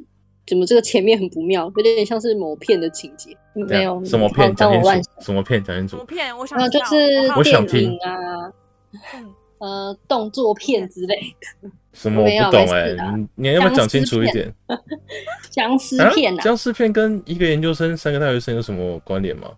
[0.48, 3.36] 怎么这个前面很不妙，有点像是某片的情节？
[3.54, 4.56] 没有什么片？
[4.56, 5.64] 讲清楚，什么片？
[5.64, 5.98] 讲清楚。
[5.98, 6.38] 什么片？
[6.38, 8.52] 我想就是电影啊。
[9.60, 11.16] 呃，动作片之类
[11.62, 14.54] 的，什么我不懂哎、欸，你你要不要讲清楚一点？
[15.52, 19.50] 僵尸片啊，僵尸片跟一个研究生、三个大学生有什么关联吗？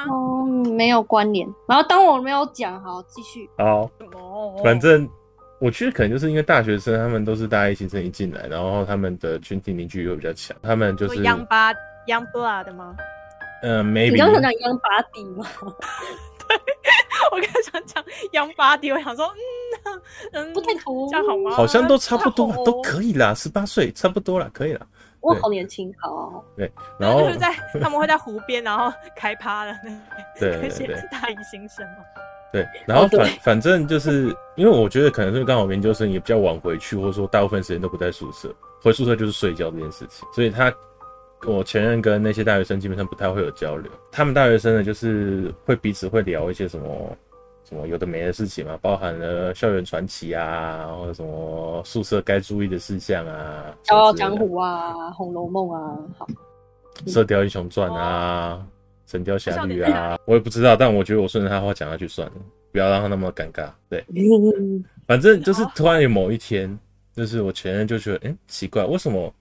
[0.00, 0.44] 啊，哦，
[0.76, 1.48] 没有关联。
[1.66, 3.48] 然后当我没有讲，好，继续。
[3.58, 3.90] 好，
[4.62, 5.08] 反正
[5.60, 12.96] 我觉得可能就是因为大学生他们都是大一新生一进来，然后他们的群体凝聚力会比较强，他们就是 Young Blood Young Blood 吗？
[13.62, 14.12] 嗯，maybe。
[14.12, 15.46] 你刚刚想讲 Young Body 吗？
[17.30, 19.30] 我刚想讲 Young Body，我想说，
[19.84, 21.50] 嗯嗯，不太同，这样好吗？
[21.52, 24.84] 好像都差不多，都可以啦，十八岁差不多了，可以了。
[25.20, 26.44] 我好年轻，好。
[26.56, 29.74] 对，然后就是在他们会在湖边，然后开趴了，
[30.38, 32.04] 对 对对，大一新生嘛。
[32.52, 40.72] 对，然后反反正就是因为我觉得可能是刚好研究生也比较晚回去，或者说大部分时间都不在宿舍，回宿舍就是睡觉这件事情，所以他。
[41.46, 47.16] 我前任跟那些大学生基本上不太会有交流，他们大学生呢，就是会彼此会聊一些什么
[47.70, 56.26] 什么有的没的事情嘛，包含了校园传奇啊，或者什么宿舍该注意的事项啊，笑傲江湖啊，红楼梦啊，好，
[57.06, 58.66] 射雕英雄传啊，
[59.06, 62.34] 神雕侠侣啊， 我也不知道，但我觉得我顺着他话讲下去算了，
[62.72, 64.04] 不要让他那么尴尬，对。
[65.06, 66.76] 反正就是突然有某一天，
[67.14, 69.32] 就是我前任就觉得，哎、欸，奇怪，为什么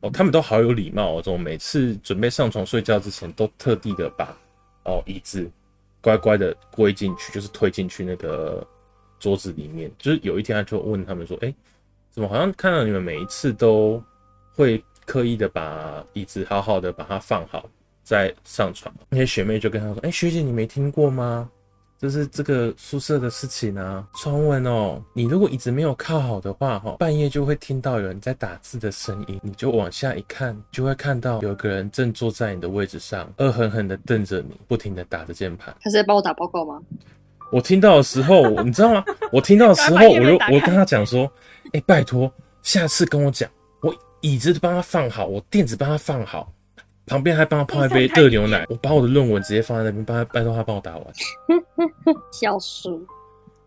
[0.00, 4.36] 哦，他们都好有礼貌哦，怎么每次准备上床睡觉之前，都特地的把
[4.84, 5.48] 哦椅子
[6.00, 8.66] 乖乖的归进去，就是推进去那个
[9.18, 9.90] 桌子里面。
[9.98, 11.54] 就是有一天，他就问他们说，哎、
[12.10, 14.02] 怎么好像看到你们每一次都
[14.54, 17.68] 会刻意的把椅子好好的把它放好
[18.02, 18.94] 再上床？
[19.08, 21.50] 那些学妹就跟他说，哎、学姐，你没听过吗？
[22.00, 35.76] 就是这个宿舍的事情啊，传闻哦，你如果椅子没有靠好的话，哈，半夜就会听到有人在打字的声音，你就往下一看，就会看到有个人正坐在你的位置上，恶狠狠地瞪着你，不停地打着键盘。
[35.82, 36.80] 他是在帮我打报告吗？
[37.52, 39.04] 我听到的时候，你知道吗？
[39.30, 41.30] 我听到的时候， 我就我跟他讲说，
[41.66, 42.32] 哎、欸，拜托，
[42.62, 43.46] 下次跟我讲，
[43.82, 46.50] 我椅子帮他放好，我垫子帮他放好。
[47.10, 51.06] 旁边还帮他泡一杯热牛奶，我把我的论文直接放在那边，帮他拜托他帮我打完。
[52.32, 52.88] 笑死！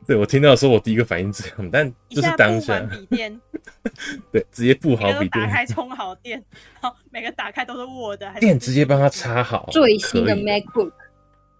[0.07, 2.79] 对，我听到的时候，我第一个反应这样，但就是当下。
[2.79, 3.37] 笔电。
[4.31, 6.41] 对，直接布好笔电，打开充好电，
[6.79, 9.67] 好，每个打开都是 Word，电直接帮他插好。
[9.71, 10.93] 最新的 MacBook。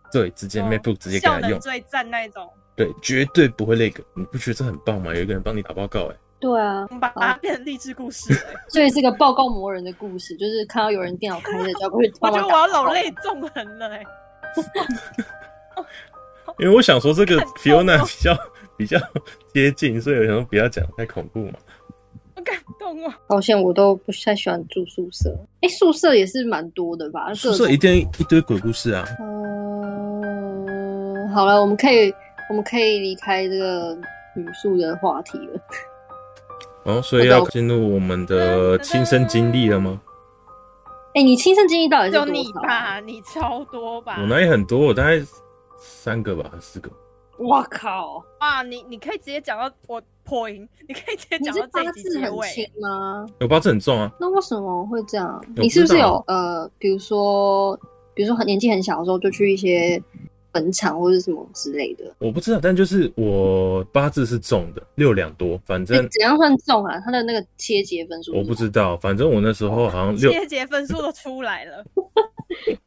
[0.10, 1.60] 对，直接 MacBook 直接给他用。
[1.60, 2.50] 最赞那种。
[2.78, 5.14] 对，绝对不会那个，你不觉得这很棒吗？
[5.14, 6.16] 有一个人帮你打报告，哎。
[6.44, 8.34] 对啊，我们把它变成励志故事，
[8.68, 14.04] 所以是个报告魔人的故事，就是看到有人电脑开着，就会我觉得我要老泪纵横了哎。
[16.60, 18.38] 因为我想说这个 Fiona 比较
[18.76, 19.00] 比较
[19.54, 21.54] 接近，所以我想说不要讲太恐怖嘛。
[22.36, 23.18] 好感动啊！
[23.30, 25.30] 好像我都不太喜欢住宿舍，
[25.62, 27.34] 哎、欸，宿舍也是蛮多的吧？
[27.34, 29.08] 宿舍一定一堆鬼故事啊。
[29.22, 32.14] 嗯，好了，我们可以
[32.50, 33.98] 我们可以离开这个
[34.36, 35.58] 语宿的话题了。
[36.86, 40.02] 哦，所以要进入我们的亲身经历了吗？
[41.16, 42.26] 哎、欸，你亲身经历到底是多少？
[42.26, 44.18] 就你吧，你超多吧？
[44.20, 45.22] 我那也很多，我大概
[45.78, 46.90] 三个吧，四个。
[47.38, 48.24] 我靠！
[48.40, 53.26] 啊，你你可以直接讲到我破音， 你可以直接讲到这集结尾吗？
[53.40, 54.12] 有八字很重啊。
[54.20, 55.44] 那为什么会这样？
[55.56, 57.80] 你是不是有呃，比如说，
[58.14, 60.02] 比如说很年纪很小的时候就去一些。
[60.54, 67.00] 坟场或者什么之类的，我不知道，但就是我八字是重的，六两多，反正怎样算重啊？
[67.00, 71.84] 他的那个切结分数，我不知道，反正我那时候好像六切结分数都出来了。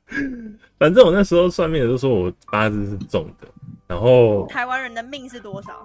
[0.78, 3.48] 反正我那时候算命的都说我八字是重的，
[3.88, 5.84] 然后 台湾人的命是多少？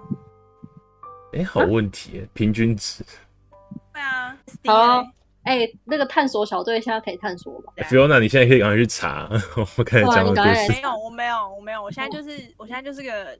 [1.32, 3.02] 哎、欸，好问题、平均值。
[3.92, 5.04] 对啊，好。
[5.44, 9.28] 哎、欸，那个探索小队现在可以探索吧？Fiona，你现在可以赶快去查。
[9.76, 10.72] 我开始讲故事。
[10.72, 11.82] 没有，我没有，我没有。
[11.82, 13.36] 我现在就是，我现在就是个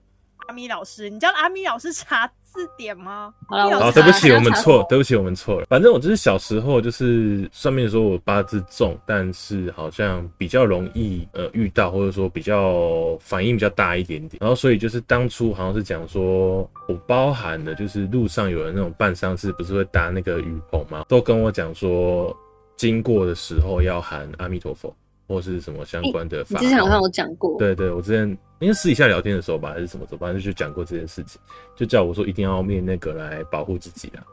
[0.47, 1.09] 阿咪老师。
[1.09, 3.33] 你叫阿咪老师查字典吗？
[3.47, 5.65] 好了，好，对不起，我们错，对不起，我们错了。
[5.69, 14.37] 反正我就是小时候就是算命说我八字重，但是好像比较容易呃遇到，或者说比较反应比较大一点点。
[14.39, 21.05] 然后所以就是当初好像是讲说我包含的就是路上有人那种办丧事不是会搭那个雨棚吗？
[21.07, 22.35] 都跟我讲说
[22.75, 24.95] 经过的时候要喊阿弥陀佛。
[25.33, 27.57] 或是什么相关的法，之前好像有讲过。
[27.57, 28.25] 对对，我之前
[28.59, 31.41] 因为私底下聊天的时候吧，还是什么时候，反正就讲过这件事情，
[31.75, 34.23] 就叫我说一定要念那个来保护自己啊。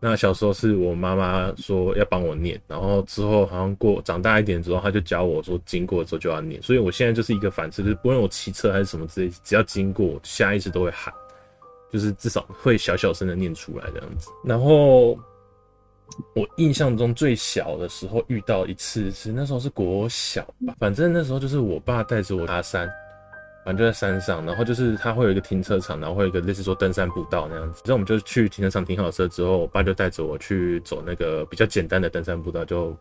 [0.00, 11.12] 那小时候是我妈妈说要帮我念，然后之后好像过长大一点之后，她就教我说经过的时候就要念，所以我现在就是一个反射，就是不论我骑车还是什么之类，只要经过，下意识都会喊，
[11.92, 15.18] 就是至少会小小声的念出来这样子，然后。
[16.34, 22.88] 我印象中最小的时候遇到一次是那时候是国小吧，反正那时候就是我爸带着我爬山，
[23.64, 32.96] 反正就在山上，然后就是他会有一个停车场，然后会有一个类似说登山步道那样子，所以我们就去停车场停好车之后，我爸就带着我去走那个比较简单的登山步道，就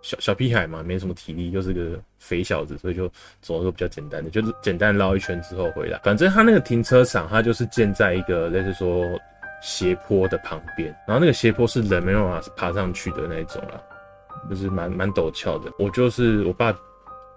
[0.00, 3.06] 小小屁孩嘛，没什么体力，又是个肥小子，所以就
[3.42, 6.00] 走的都比较简单的，就是简单绕一圈之后回来。
[6.02, 9.06] 反正他那个停车场，他就是建在一个类似说。
[9.62, 13.80] 斜坡的旁边，然后那个斜坡是人没办法爬上去的那种啊，
[14.50, 15.72] 就是蛮蛮陡峭的。
[15.78, 16.76] 我就是我爸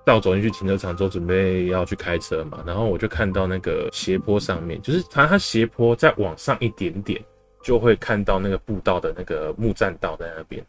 [0.03, 7.23] 到走进去停车场之后，准备要去开车嘛，然后我就看到那个斜坡上面，就是它它斜坡再往上一点点，
[7.63, 10.65] 就会看到那个步道的那个木栈道在那边。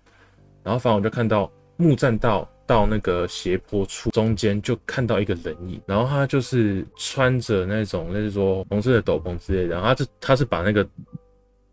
[0.62, 10.86] 然后反正我就看到木栈道到那个斜坡处中间，就看到一个人影，然后他就是穿着那种类似说红色的斗篷之类的，然后他是他是把那个。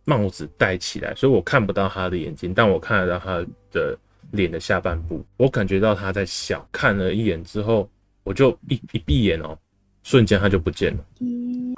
[0.05, 3.97] 帽子戴起来，所以我看不到他的眼睛，但我看得到他的
[4.31, 5.25] 脸的下半部。
[5.37, 7.89] 我感觉到他在笑，看了一眼之后，
[8.23, 9.59] 我就一一闭眼哦、喔，
[10.03, 11.05] 瞬间他就不见了。
[11.21, 11.73] 嗯，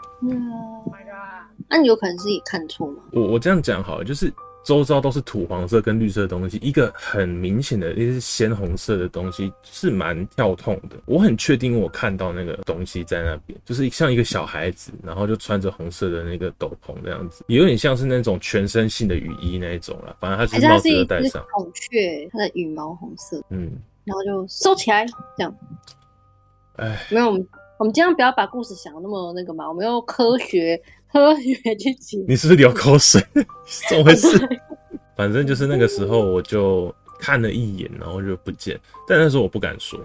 [1.69, 3.03] 那、啊、你有可能是你看错吗？
[3.11, 4.31] 我我这样讲好了，就是
[4.65, 10.97] 周遭都是土黄色跟绿色的东西，一个很明显的一个是鲜红色的东西，是蛮跳痛的。
[11.05, 20.17] 我很确定我看到那个东西在那边，就是像一个小孩子，然后就穿着红色的那个斗篷这样子，也有点像是那种全身性的雨衣那一种了。
[20.19, 21.45] 反正它是帽子都戴上。
[21.53, 23.71] 孔雀，它的羽毛红色，嗯，
[24.03, 25.05] 然后就收起来
[25.37, 25.55] 这样。
[26.77, 27.47] 哎，没有，我们
[27.77, 30.81] 我们尽量不要把故事想的那么那个嘛，我们要科学。
[31.15, 33.25] 科学去解，你是不是流口水？
[33.89, 34.27] 怎么回事？
[35.15, 38.77] 反正就是那个时候，我就看了一眼，然后就不见。
[39.07, 39.97] 但那时候我不敢说，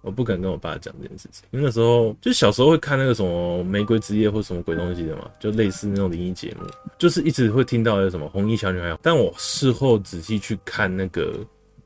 [0.00, 6.66] 我不敢跟我爸讲这件事情，因为那时候就小时候会看那个什么《玫瑰之夜》或什么鬼东西的嘛，就类似那种灵异节目，
[6.98, 8.98] 就是一直会听到有什么红衣小女孩。
[9.00, 11.38] 但我事后仔细去看那个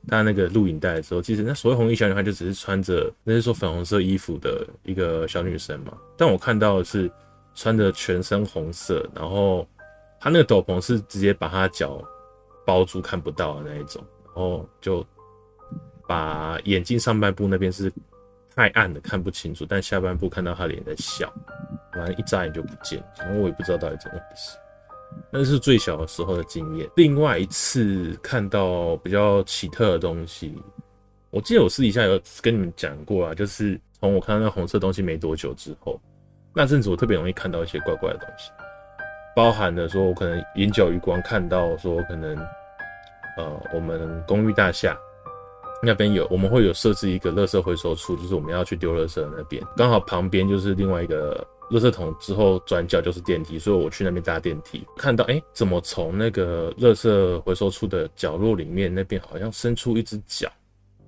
[0.09, 5.92] 他那个录影带的时候，其实那所谓红衣小女孩就只是穿着那是说粉红色衣服的一个小女生嘛。
[6.16, 7.11] 但我看到的是。
[7.57, 9.66] 穿着全身红色，然后
[10.21, 12.01] 他那个斗篷是直接把他脚
[12.64, 15.05] 包住看不到的那一种，然后就
[16.07, 17.92] 把眼睛上半部那边是
[18.55, 21.33] 太暗的看不清楚，但下半部看到他脸在笑，
[21.95, 24.57] 完了一眨眼就不见，然后我也不知道到底怎么回事。
[25.31, 26.88] 那是最小的时候的经验。
[26.97, 30.55] 另外一次看到比较奇特的东西，
[31.31, 35.99] 我记得我私底下有跟你们讲过啊，就是从我看到那红色东西没多久之后。
[36.59, 38.51] 那阵子我特别容易看到一些怪怪的东西，
[39.35, 42.35] 包含了说，我可能眼角余光看到说，可能
[43.37, 44.97] 呃，我们公寓大厦
[45.83, 60.51] 那边有，我们会有设置一个垃圾回收处，就是我们要去丢垃圾的那边，刚好旁边就是另外一个垃圾桶，之后转角就是电梯，所以我去那边搭电梯，看到哎、怎么从那个垃圾回收处的角落里面那边好像伸出一只脚。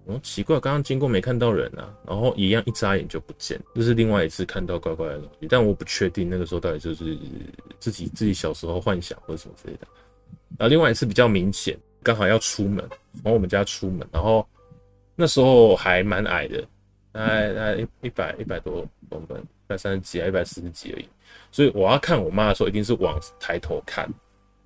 [0.08, 7.14] 哦，奇怪，刚刚经过没看到人啊，然后一样一眨眼就不见，这是另外一次看到怪怪的东西，但我不确定那个时候到底就是
[7.78, 9.86] 自己自己小时候幻想或者什么之类的。
[10.56, 12.82] 然后另外一次比较明显，刚好要出门，
[13.22, 14.48] 从我们家出门，然后
[15.14, 16.66] 那时候还蛮矮的，
[17.12, 21.08] 大概大概一一百一百多公分，一百三十几啊，一百四十几而已，
[21.52, 24.08] 所以我要看我妈的时候，一定是往抬头看，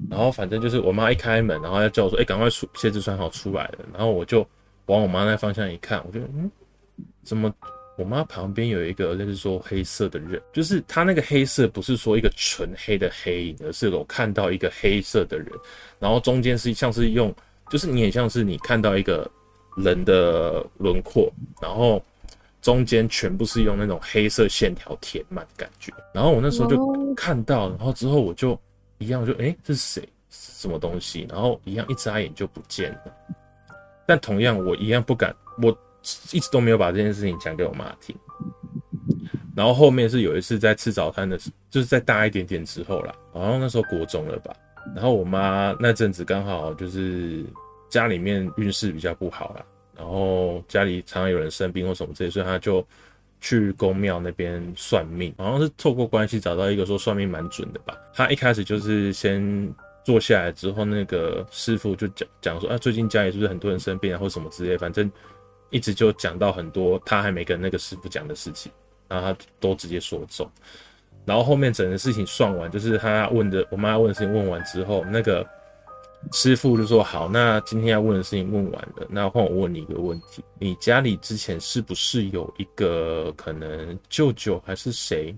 [0.09, 4.47] 然后反正就是我妈一开门，然后要叫我说，哎，赶快出鞋子穿好出来了，然后我就。
[4.93, 6.51] 往我妈那方向一看，我觉得嗯，
[7.23, 7.53] 怎么
[7.97, 15.49] 我妈旁边有一个就是说黑色的人，就是他那个黑色不是说一个纯黑的黑影，而是我看到一个黑色的人，
[15.99, 17.35] 然后中间是像是用，
[17.71, 19.31] 就是你也像是你看到一个
[19.79, 22.03] 人的轮廓，然后
[22.61, 25.91] 中间全部是用那种黑色线条填满的感觉。
[26.13, 28.59] 然后我那时候就看到，然后之后我就
[28.99, 30.09] 一样就哎，这是谁？
[30.29, 31.27] 什么东西？
[31.31, 33.01] 然后一样一眨眼就不见了。
[34.07, 35.71] 但同样，我一样不敢，我
[36.33, 38.15] 一直都没有把这件事情讲给我妈听。
[39.55, 44.53] 然后后面是有一次在吃早餐的时候，就是在大一点点之后啦，好像那时候国中了吧。
[44.95, 47.45] 然后我妈那阵子刚好就是
[47.89, 49.65] 家里面运势比较不好啦，
[49.97, 52.85] 然后家里常常有人生病或什么这些，所以她就
[53.41, 57.95] 去公庙那边算命，好像是透过关系找到一个说算命蛮准的吧。
[58.15, 59.73] 她一开始就是先。
[60.05, 65.11] 坐下来之后，那个师傅就讲讲说啊，最近家里是不是很多人生病啊，或什么之类，反正
[65.71, 68.71] 一直就讲到很多他还没跟那个师傅讲的事情，
[69.09, 70.51] 然后他都直接说中。
[71.25, 75.47] 然后后面整个事情算完，就是他问的我妈问的事情问完之后，那个
[76.33, 85.33] 师傅就说好，那今天要问的事情问完了，那换我问你一个问题，你家里之前是不是有一个可能舅舅还是谁，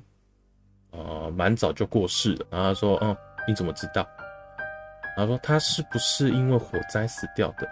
[0.92, 2.46] 呃，蛮早就过世了？
[2.50, 3.14] 然后他说，嗯，
[3.46, 4.06] 你怎么知道？
[5.16, 7.68] 他说：“他是不是因为火灾死掉的？”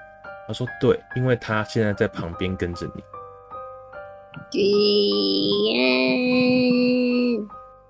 [0.47, 3.03] 他说：“对，因为他现在在旁边跟着你。”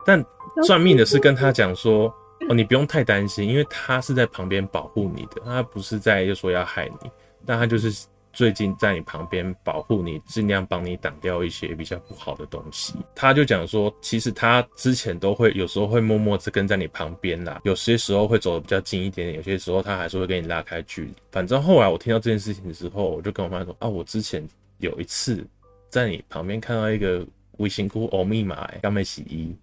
[0.04, 0.24] 但
[0.64, 2.12] 算命的是跟他讲说
[2.48, 7.10] ：“哦，你不用太担心，因为他是在旁边保护你的，他不是在就说要害你，
[7.46, 12.95] 但他就是。”最近在你旁边保护你，尽量帮你挡掉一些比较不好的东西。
[13.14, 21.14] 他就讲说，其实他之前都会有时候会默默地跟在你旁边啦，有些时候会走得比较近一点点，有些时候他还是会跟你拉开距离。
[21.30, 24.43] 反正后来我听到这件事情的时候，我就跟我妈说啊，我之前
[24.78, 25.47] 有一次
[25.91, 27.26] 在你旁边看到一个
[27.59, 29.55] 微信姑欧密码，刚没洗衣，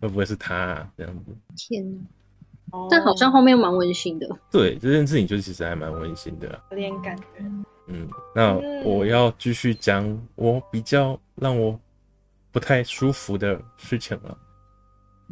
[0.00, 0.88] 会不会是他啊？
[0.98, 1.34] 这样子？
[1.56, 1.98] 天哪！
[2.90, 4.28] 但好像后面蛮温馨的。
[4.50, 7.24] 对，这件事情就其实还蛮温馨的啦，有点感觉。
[7.88, 11.78] 嗯，那我要继续讲我比较让我
[12.50, 14.36] 不太舒服的事情了。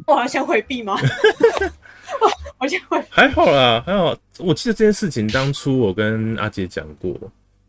[0.07, 0.95] 我好像回避吗？
[2.21, 2.27] 我
[2.57, 3.01] 好像回。
[3.09, 4.15] 还好啦，还好。
[4.39, 7.13] 我记得这件事情当初我跟阿杰讲过，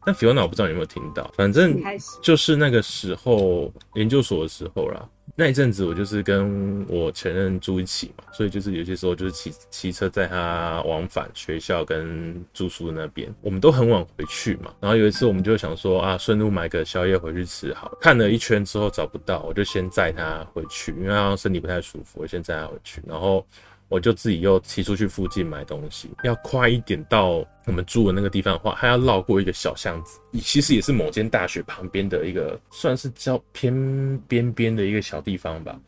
[0.07, 1.83] 但 Fiona 我不知道你有没有听到，反正
[2.23, 5.05] 就是那个时候研究所的时候啦。
[5.35, 14.73] 那一阵子我就是跟我前任住一起嘛，所以就是有些时候就是骑骑车载他往返学校跟住宿那边，我们都很晚回去嘛。
[14.81, 17.93] 然后有一次我们就想说啊，顺路买个宵夜回去吃好。
[18.01, 23.45] 看了一圈之后找不到，我就先载他回去，因为他身体不太舒服，我先载他回去，然后。
[23.89, 35.79] 我就自己又骑出去附近买东西，要快一点到我们住的那个地方的话，还要绕过一个小巷子，其实也是某间大学旁边的一个，算是较偏边边的一个小地方吧。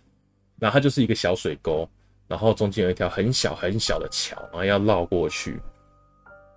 [0.60, 1.88] 然后它就是一个小水沟，
[2.28, 5.60] 然后中间有一条很小很小的桥，然后要绕过去。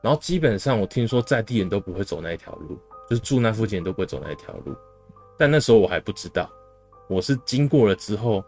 [0.02, 2.78] 然后基本上我听说在地人都不会走那一条路，
[3.10, 4.76] 就是住那附近人都不会走那一条路。
[5.40, 6.48] 但那时候我还不知道，
[7.10, 8.44] 我是经过了之后，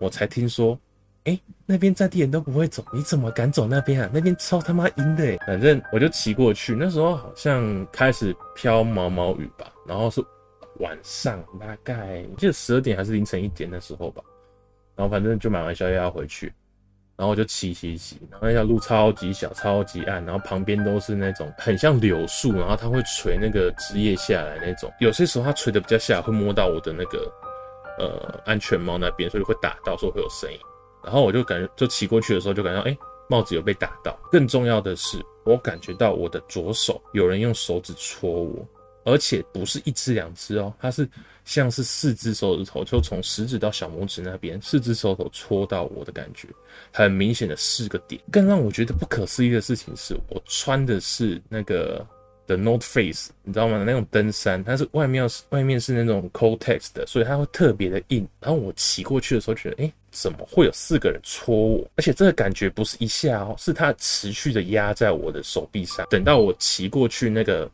[0.00, 0.78] 我才听说。
[1.24, 4.10] 哎、那边在地人都不会走，你怎么敢走那边啊？
[4.12, 6.74] 那边超他妈阴的，反正我就骑过去。
[6.74, 10.20] 那时候好像开始飘毛毛雨吧，然后是
[10.80, 14.22] 晚上，大概记得十二点还是凌晨一点的时候吧。
[14.96, 16.52] 然后反正就买完宵夜要回去，
[17.16, 24.92] 然后我就骑骑骑，然后那条路超级小，超级暗，然后旁边都是那种很像柳树，然后它会垂那个枝叶下来那种。
[24.98, 27.32] 有些时候它垂的比较下来，会摸到我的那个
[27.98, 30.58] 呃安全帽那边，所以会打到，所以会有声音。
[31.04, 32.96] 然后我就感觉，就骑过去的时候就感觉，哎，
[33.28, 34.18] 帽子有被打到。
[34.30, 38.66] 更重要的是，我感觉到我的左手有人用手指戳我，
[39.04, 41.08] 而且不是一只两只哦，它是
[41.44, 46.48] 像是四只手指头，就从食指到小拇指那边，四只手指头戳到我的感觉，
[46.92, 48.20] 很明显的四个点。
[48.30, 52.06] 更让我觉得不可思议的事情是，我穿的是那个。
[52.44, 53.84] The North Face，你知道吗？
[53.86, 58.26] 那种登山，它是外面是外面是那种 Coatex 的，所以它会特别的硬。
[58.40, 61.90] 然后我骑过去的时候，觉得，哎，怎么会有四个人戳我？
[61.96, 66.06] 而且这个感觉不是一下哦，是它持续的压在我的手臂上。
[66.08, 67.68] 等到我骑过去那个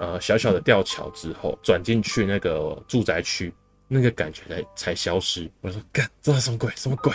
[0.00, 3.50] 呃小小的吊桥之后，转进去那个住宅区，
[3.88, 5.50] 那个感觉才才消失。
[5.62, 6.70] 我说，干，这是什么鬼？
[6.76, 7.10] 什么鬼？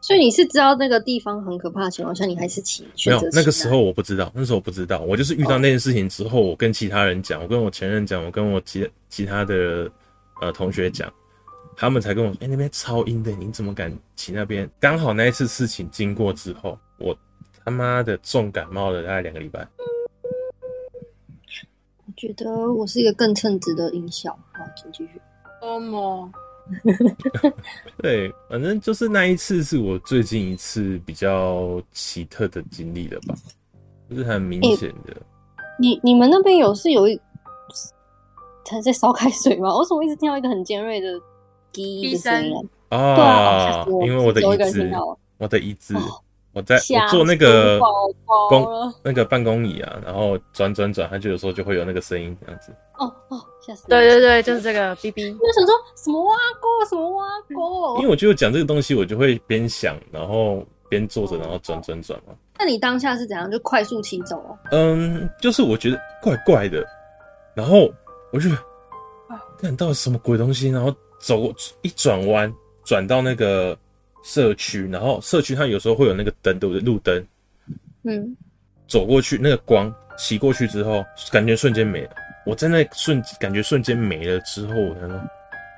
[0.00, 2.86] 所以你是知道那个地方很可怕的情况下，你还是骑？
[3.06, 9.90] 没有，那个时候我不知道，那时候我不知道，我就是遇到那件事情之后，我跟其他人讲，我跟我前任讲，我跟我其其他的
[10.42, 11.10] 呃同学讲，
[11.76, 14.68] 他们才跟我说，哎、欸，那边超阴的，你怎么敢骑那边？
[14.80, 17.16] 刚好那一次事情经过之后，我
[17.64, 19.66] 他妈的重感冒了大概两个礼拜。
[22.06, 25.20] 我觉得我是一个更称职的音效，好，请继续。
[25.60, 26.30] 哦么。
[28.00, 33.34] 对，反正就是那一次是我最近一次比较奇特的经历了吧，
[34.08, 35.12] 就是很明显的。
[35.12, 35.22] 欸、
[35.78, 37.20] 你你们那边有是有一
[38.64, 39.76] 他在烧开水吗？
[39.76, 41.20] 我怎么一直听到一个很尖锐的
[41.74, 42.98] 滴的声音啊？
[42.98, 44.90] 啊，因为我的椅子，
[45.36, 45.94] 我的椅子。
[45.96, 46.00] 哦
[46.54, 47.80] 我在我坐那个
[48.48, 48.64] 公
[49.02, 52.72] 那个办公椅啊，然后转转转，它就有时候就会有那个声音这样子。
[52.96, 53.88] 哦哦，吓死！
[53.88, 55.32] 对对对，就是这个哔哔。
[55.32, 57.96] 我想说什么挖沟什么挖沟？
[57.96, 62.32] 因为我就讲这个东西，我就会边想，然后边坐着，然后转转转嘛。
[62.56, 63.50] 那你当下是怎样？
[63.50, 64.56] 就快速骑走哦？
[64.70, 66.86] 嗯，就是我觉得怪怪的，
[67.52, 67.92] 然后
[68.32, 68.48] 我就
[69.58, 70.94] 看到什么鬼东西，然后
[71.24, 72.52] 走一转弯，
[72.84, 73.76] 转到那个。
[74.26, 76.80] 社区，然后社区它有时候会有那个灯，对不对？
[76.80, 77.26] 路灯，
[78.04, 78.34] 嗯，
[78.88, 82.10] 走过去那个光，骑过去之后，感觉瞬间没了。
[82.46, 85.20] 我在那瞬感觉瞬间没了之后，我才说，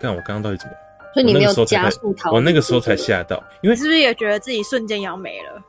[0.01, 0.75] 看我刚刚到底怎么？
[1.13, 2.31] 所以你没有加速逃？
[2.31, 5.61] 我那个时候才吓到，因为是不是也觉得自己瞬间要没了？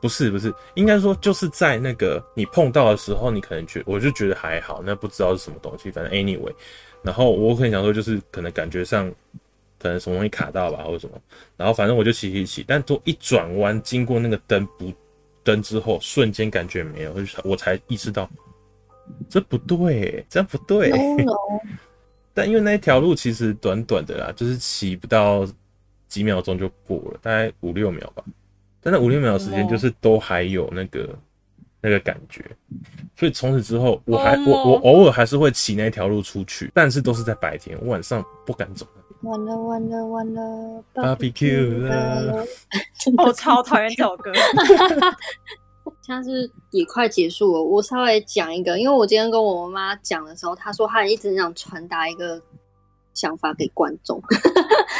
[0.00, 6.52] 不是不是，应该说就是在那个你碰到的时候，你可能觉，我就觉得还好，那不知道是什么东西，反正 anyway，
[7.04, 9.08] 然后我可能想说，就是可能感觉上。
[9.76, 11.20] 可能什么东西卡到吧，或者什么，
[11.58, 14.90] 然后反正我就骑骑骑，但都一转弯经过那个灯不
[15.42, 18.26] 灯之后，瞬间感觉没有，我才意识到
[19.28, 20.88] 这不对，这样不对。
[20.88, 21.34] No, no.
[22.32, 25.46] 但因为那一条路其实短短的啦，就是骑不到
[26.08, 28.24] 几秒钟就过了，大概五六秒吧。
[28.80, 31.14] 但那五六秒的时间就是都还有那个
[31.84, 32.42] 那个感觉，
[33.14, 38.86] 所以从此之后，我还我我偶尔还是会骑那条路出去，但是都是在白天，我晚上不敢走。
[39.20, 42.42] 完了完了完了，Barbecue 了！
[43.18, 44.32] 我超讨厌这首歌。
[46.00, 52.40] 现在是也快结束了，我稍微讲一个，因为我今天跟我妈妈讲的时候，她说她一直想传达一个
[53.12, 54.22] 想法给观众，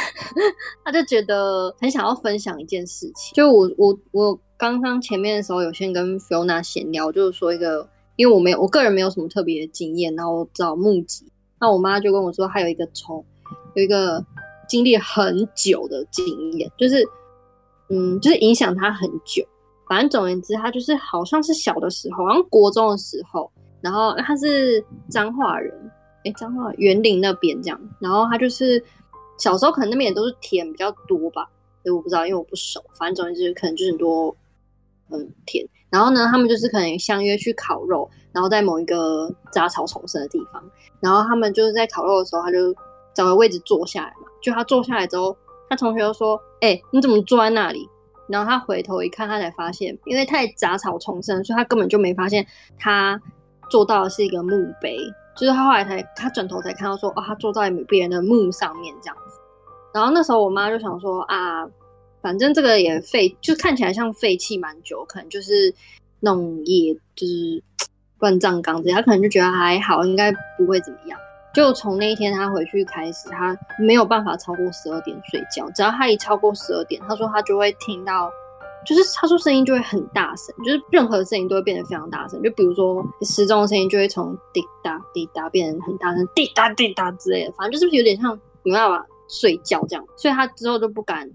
[0.85, 3.33] 她就觉得很想要分享一件事情。
[3.35, 11.25] 就我我我刚刚前面的时候有先跟 Fiona 闲聊，就是说一个，因为我没有我个人没有什么特别的经验，然后找目击，
[11.59, 13.23] 那我妈就跟我说，她有一个从。
[13.75, 14.25] 有一个
[14.69, 17.05] 经历很久的经验，就是，
[17.89, 19.45] 嗯，就是影响他很久。
[19.85, 23.51] 反正总而言之，他就是好像是小的时候，好像国中的时候，
[23.81, 25.91] 然后他是彰化人，
[26.23, 28.81] 哎，彰化园林那边这样，然后他就是
[29.37, 31.43] 小时候可能那边也都是田比较多吧，
[31.83, 34.33] 所以我不知道，因为我不熟，反正总之可能就是很多
[35.11, 40.63] 嗯田，然后呢，他们就是可能相约去烤肉，然后在某一个杂草丛生的地方，
[40.99, 42.73] 然后他们就是在烤肉的时候，他就
[43.13, 45.35] 找个位置坐下来嘛，就他坐下来之后，
[45.69, 47.89] 他同学就说：“哎，你怎么坐在那里？”
[48.27, 52.45] 然后他回头一看，他才发现，因为太杂草丛生，所以他根本就没发现
[52.79, 53.21] 他
[53.69, 54.49] 坐到的是一个墓
[54.81, 54.97] 碑。
[55.35, 59.37] 就是他后来才，他转头才看到说，哦，他坐在别人的墓上面这样子。
[59.93, 61.67] 然后那时候我妈就想说，啊，
[62.25, 65.71] 反正这个也废，就看起来像废弃蛮久，可能就是
[66.21, 67.63] 那种也就是
[68.17, 71.19] 乱葬岗这样，他可能就觉得还好，应该不会怎么样。
[71.53, 75.69] 就从那一天他回去开始，他没有办法超过十二点睡觉。
[75.75, 78.31] 只要他一超过十二点，他说他就会听到，
[78.83, 82.41] 就是他说声音就会很大声，就是任何声音都会变得非常大声。
[82.41, 90.03] 就比如说时钟的声音就会从滴答滴答变成很大声，滴答滴答之类的，反正就是有点像没办法睡觉这样。
[90.17, 91.29] 所以他之后就不敢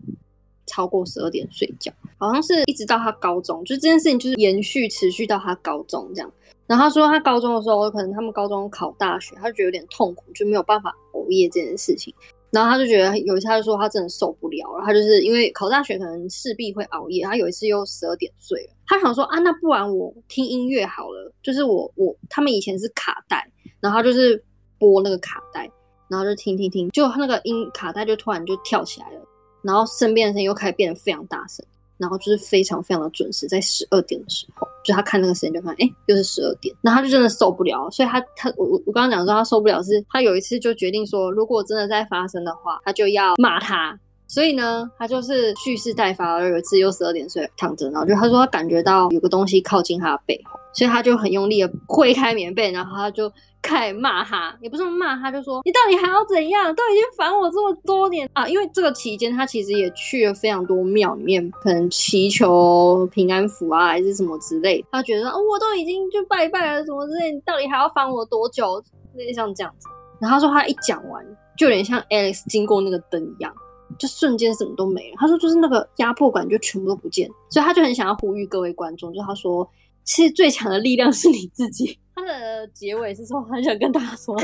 [0.71, 6.33] 超过十二点睡觉，好像是一直到他高中，就这件事情就是延续持续到他高中这样。
[6.67, 12.15] 然后他说，他高中的时候，可能他们高中考大学，他就觉得有点痛苦，就没有办法熬夜这件事情。
[12.53, 14.85] 然后他就觉得有一次，他就说他真的受不了了。
[14.85, 17.25] 他就是因为考大学，可能势必会熬夜。
[17.25, 21.33] 他有一次又十二点睡了，他想说啊，那不然我听音乐好了。
[21.43, 23.45] 就是我我他们以前是卡带，
[23.81, 24.41] 然后他就是
[24.79, 25.69] 播那个卡带，
[26.09, 29.21] 然后就听听听，就他那个音卡带就突然就跳起来了，
[29.63, 31.65] 然后身边的声音又开始变得非常大声。
[31.99, 53.31] 然后就是非常非常的准时，在十二点的时候，就他看那个时间就发现，哎，又是十二点，然后他就真的受不了，所以他他我我我刚刚讲说他受不了是，他有一次就决定说，如果真的再发生的话，他就要骂他，所以呢，他就是蓄势待发，而有一次又十二点睡躺着，然后就他说他感觉到有个东西靠近他的背后，所以他就很用力的挥开棉被，然后他就。
[53.63, 56.75] 开骂他，也不是骂他，就说你到底还要怎样？
[56.75, 58.49] 都已经烦我这么多年啊！
[58.49, 64.85] 因为这个期间，他其实也去了非常多庙里面，可能祈求平安符啊，还是什么之类。
[64.91, 68.83] 他觉得、哦、我都已经就拜拜了，什么之类，你到底还要烦我多久？
[69.15, 69.73] 类似像这样？
[69.79, 69.89] 子。
[70.21, 71.25] 然后他说他一讲完，
[71.57, 73.53] 就有点像 Alex 经过那个灯一样，
[73.99, 75.17] 就瞬间什么都没了。
[75.19, 79.69] 他说就是那个压迫感就全部都不见，所以他就很想要呼吁各位观众，就他说
[80.05, 81.99] 其实最强的力量是你自己。
[82.21, 84.37] 他的结尾是说，很想跟大家说，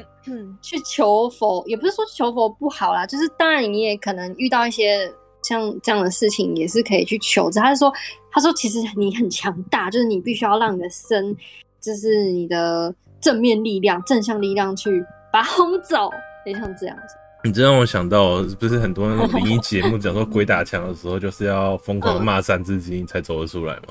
[0.62, 5.12] 去求佛，也不是说求佛不好啦，就是当然你也可能遇到一些
[5.42, 7.60] 像这样的事情，也是可以去求着。
[7.60, 7.92] 他是说，
[8.30, 11.36] 他说其实你很强大，就是你必须要让你的身，
[11.80, 16.10] 就是你的正面力量、正向力量去把它轰走，
[16.44, 17.14] 得像这样子。
[17.42, 23.84] 你这让我想到，不是很多那种灵异节目讲说鬼打墙的时候，就是要疯狂骂三字经才走得出来吗？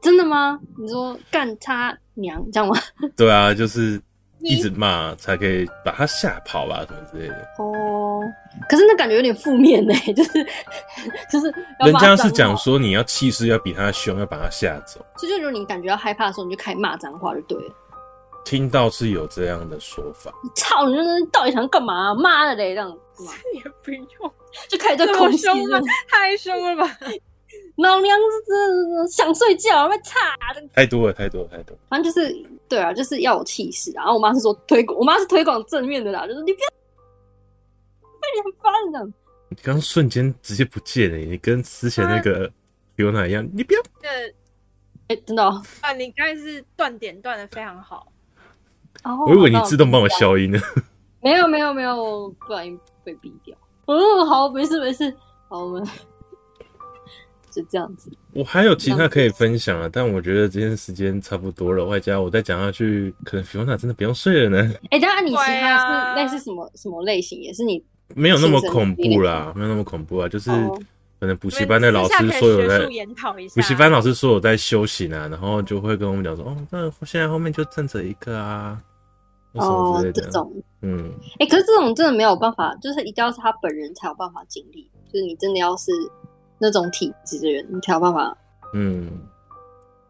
[0.00, 0.58] 真的吗？
[0.78, 2.74] 你说干他娘这样吗？
[3.16, 4.00] 对啊，就是
[4.40, 7.48] 一直骂才可以把他吓跑吧，什么之类的。
[7.58, 8.20] 哦，
[8.68, 10.46] 可是那感觉有点负面呢， 就是
[11.30, 11.52] 就是。
[11.84, 15.04] 人家是讲说你要气势要比他凶，要把他吓走。
[15.16, 17.74] 所以就如果你感觉到害怕的时候，你就开始骂脏话就对了。
[18.44, 20.32] 听到是有这样的说法。
[20.54, 22.14] 操，你这到底想干嘛？
[22.14, 22.96] 妈的嘞，这样。
[23.52, 24.32] 也不用，
[24.68, 26.96] 就开始在空凶了，太凶了吧。
[27.78, 30.18] 老娘是想睡觉，被差
[30.74, 31.80] 太多了，太多了，太多了。
[31.88, 33.90] 反正就是对啊，就是要有气势。
[33.92, 36.68] 然后我妈是说推广， 我妈是推广正面的啦，就是你不要
[38.20, 39.14] 被你很烦这样。
[39.48, 42.50] 你刚瞬间直接不见了，你跟之前那个
[42.94, 43.48] 比如哪一样？
[43.54, 43.80] 你不要。
[44.02, 45.92] 哎、欸，真的、哦、啊！
[45.94, 48.12] 你刚才是断点断的非常好。
[49.04, 50.58] 哦，我以为你自动帮我消音呢。
[51.22, 53.56] 没有没有没有，我不小心被逼掉。
[53.86, 55.16] 哦，好，没事没事，
[55.48, 55.88] 好，我们。
[57.58, 64.72] 就这样子，我还有其他可以分享啊，但我觉得今天时间差不多了，外加我再讲下去，可能 Fiona 真的不用睡了呢。
[64.90, 67.84] 哎、欸，当然你其他是类似什么什么类型，也是你
[68.14, 70.52] 没有那么恐怖啦，没有那么恐怖啊，就是
[71.18, 72.78] 可能补习班的老师说有在
[73.56, 78.80] 补习班老师说有在修行啊，然后就会跟我们讲说，哦，那现在后面就站着一个啊，
[79.54, 80.52] 哦，这种，
[80.82, 85.90] 嗯，哎、欸，可是这种真的没有办法，就是一定要是他本人才有办法经历，就是你真的要是。
[86.58, 88.36] 那种体质的人，你才有办法。
[88.74, 89.08] 嗯，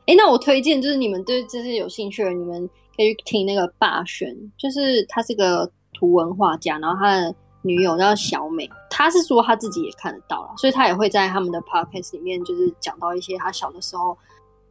[0.06, 14.16] 哎、欸，那我推荐就是你们对这些有兴趣的人，你们可以去听那个霸轩，就是他是个图文画家，然后他的女友叫小美，他是说他自己也看得到了，所以他也会在他们的 podcast 里面，就是讲到一些他小的时候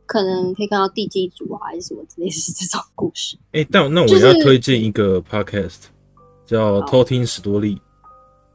[0.05, 3.37] 可能可以看到地基组啊，还是什么之类的这种故事。
[3.51, 5.83] 哎、欸，但那我要推荐一个 podcast，、
[6.45, 7.79] 就是、叫偷听史多利。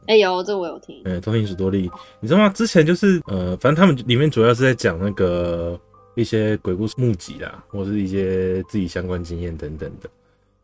[0.06, 1.00] 哎、欸、有，这我有听。
[1.04, 1.90] 哎、欸，偷听史多利，
[2.20, 2.48] 你知道吗？
[2.48, 5.78] 之前就是呃，反正他们里面主要是在讲那个
[6.16, 10.10] 一些鬼故事募集啦，或是一些自己相关经验等等的。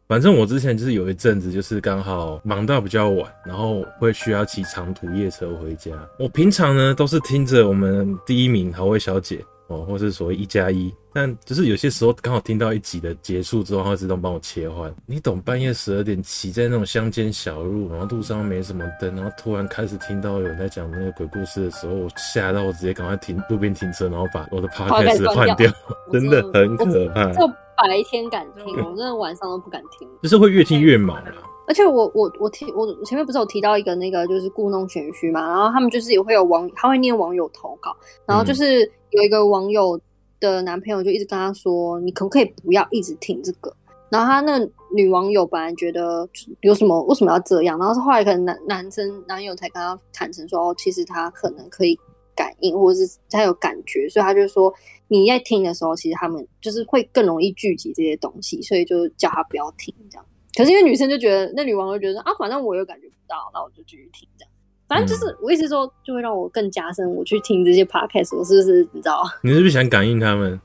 [0.09, 5.93] 反正我之前就是有一阵子，就是刚好忙到比较晚，然后会需要骑长途夜车回家。
[6.19, 14.95] 我平常呢都是听着我们第一名好味小姐哦，或是所谓一加一，但就是有些时候刚好听到一集的结束之后，它会自动帮我切换。
[15.05, 25.69] 你懂，半夜十二点骑在那种乡间小路，然后路上没什么灯，然后突然开始听到有人在讲那个鬼故事的时候，我吓到我直接赶快停路边停车，然后把我的 Podcast 换掉，
[26.13, 27.33] 真的很可怕。
[27.33, 30.09] 就白天敢听，我真的晚上都不敢听。
[30.23, 31.35] 就是会越听越毛了。
[31.67, 37.95] 而且我我我听我前面不是有提到一个那个就是故弄玄虚嘛，然后他们就是也会有网他会念网友投稿，
[38.25, 40.01] 然后就是有一个网友
[40.41, 43.75] 的男朋友就一直跟他说，你可不可以不要一直听这个？
[44.11, 44.59] 然后他那
[44.95, 46.29] 女网友本来觉得
[46.61, 51.99] 有什么为什么要这样，然后是后来可能男男生男友才跟他坦诚说，哦，其实他可能可以
[52.35, 54.73] 感应或者是他有感觉，所以他就说。
[55.11, 60.27] 你在听的时候，其实他们就是会更容易聚集这些东西，所以就叫他不要听这样。
[60.55, 64.53] 可是因为女生就觉得，那女网友觉得啊，反正我又感觉不到，那我就继续听这样。
[64.89, 69.23] 反正就是我意思说，就会让我更加深我去听这些 podcast，我是不是你知道？
[69.43, 70.61] 你是不是想感应他们？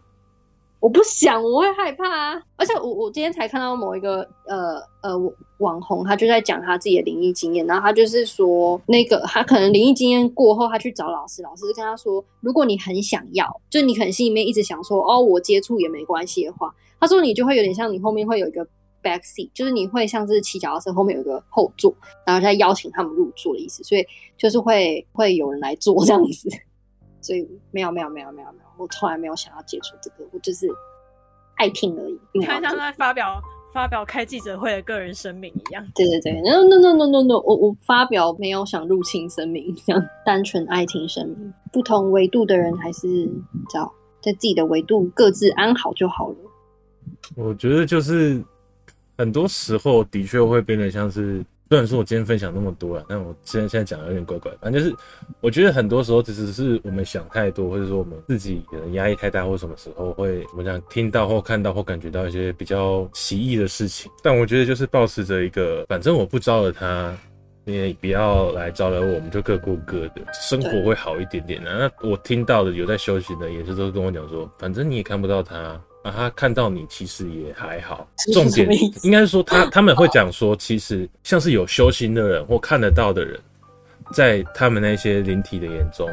[0.79, 2.41] 我不想，我会害怕啊！
[2.57, 5.17] 而且我我今天才看到某一个呃呃
[5.59, 18.67] 网红，他就在讲他自己的灵异经验，然后他就是说，那个他可能灵异经验过后，他去找老师，老师就跟他说，如果你很想要，就你可能心里面一直想说，哦，我接触也没关系的话，他说你就会有点像你后面会有一个
[19.03, 21.93] back seat，就是你会像是骑脚踏车后面有一个后座，
[22.25, 24.03] 然后再邀请他们入座的意思，所以
[24.37, 26.49] 就是会会有人来坐这样子。
[27.21, 30.67] 所以没有没有没有没有没有，我从来没有想要接触这个，我就是
[31.55, 32.19] 爱听而已。
[32.33, 33.41] 你看像在发表
[33.73, 35.87] 发表开记者会的个人声明一样。
[35.95, 41.53] 对对对，no no no no no no，我我发表没有想入侵声明，这样单纯爱听声明。
[41.71, 43.31] 不同维度的人还是
[43.69, 43.89] 找
[44.21, 46.35] 在自己的维度各自安好就好了。
[47.37, 48.43] 我觉得就是
[49.17, 51.43] 很多时候的确会变得像是。
[51.69, 54.51] 虽然说我今天分享那么多了，但我现在现在讲的有点怪怪。
[54.61, 54.95] 反正就是，
[55.41, 64.11] 我觉得很多时候只是是我们想太多，或者说我们自己可能压力太大，或什么时候会我们讲听到或看到或感觉到一些比较奇异的事情。
[64.21, 67.17] 但我觉得就是保持着一个，反正我不招惹他，
[67.65, 71.73] 你也不要来招惹我，我们就各过各的，生活会好一点点的。
[71.75, 75.81] 那我听到的有在休息的，也是都跟我讲说，反正你也看不到他。
[76.03, 78.07] 啊，他看到你其实也还好。
[78.33, 78.67] 重点
[79.03, 83.39] 应该是说他，他他们会讲说，其实像是有修行的人或看得到的人，
[84.13, 86.09] 在他们那些灵体的眼中，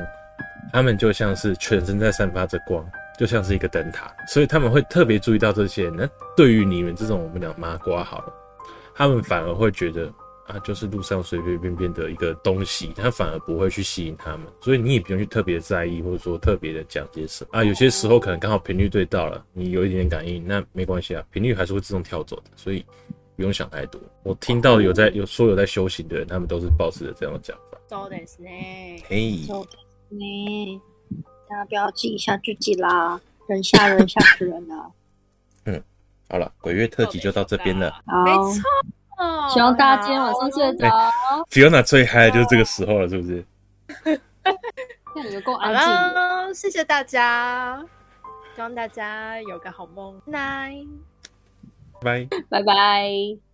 [0.72, 2.84] 他们就像是全身在散发着光，
[3.18, 5.90] 就像是一个灯塔，所以他们会特别注意到这些。
[5.96, 8.32] 那对于你们这种我们讲麻瓜好了，
[8.94, 10.10] 他们反而会觉得。
[10.49, 17.63] 啊，就是路上随随便便的一个东西，它反而不会去吸引他们，所以你也不用去特别在意，或者说特别的讲些什么啊。
[17.63, 22.85] 有些时候可能刚好频率对到了，你有一点点感应，那没关系啊，频率还是会自动跳走的，所以
[23.35, 23.99] 不用想太多。
[24.21, 27.79] 我听到有在有说有在修行的人，他们都是抱持着这样的讲法。
[27.89, 29.01] そうですね。
[29.07, 29.45] 嘿。
[29.47, 29.77] そうで
[30.09, 30.79] すね。
[31.49, 34.91] 大家不要记一下自己啦，人吓人吓死人了。
[35.65, 35.83] 嗯，
[36.29, 37.91] 好了，鬼月特辑就到这边了。
[38.05, 38.23] 好。
[38.23, 38.61] 没错。
[39.52, 41.12] 希望大家今天晚上睡得着。
[41.50, 43.44] Fiona 最嗨就是这个时候了，是不是？
[45.14, 45.82] 那你们够安静。
[45.82, 47.84] 好，谢谢大家，
[48.54, 50.20] 希望大家有个好梦。
[50.26, 50.86] Night，
[52.00, 53.49] 拜拜拜。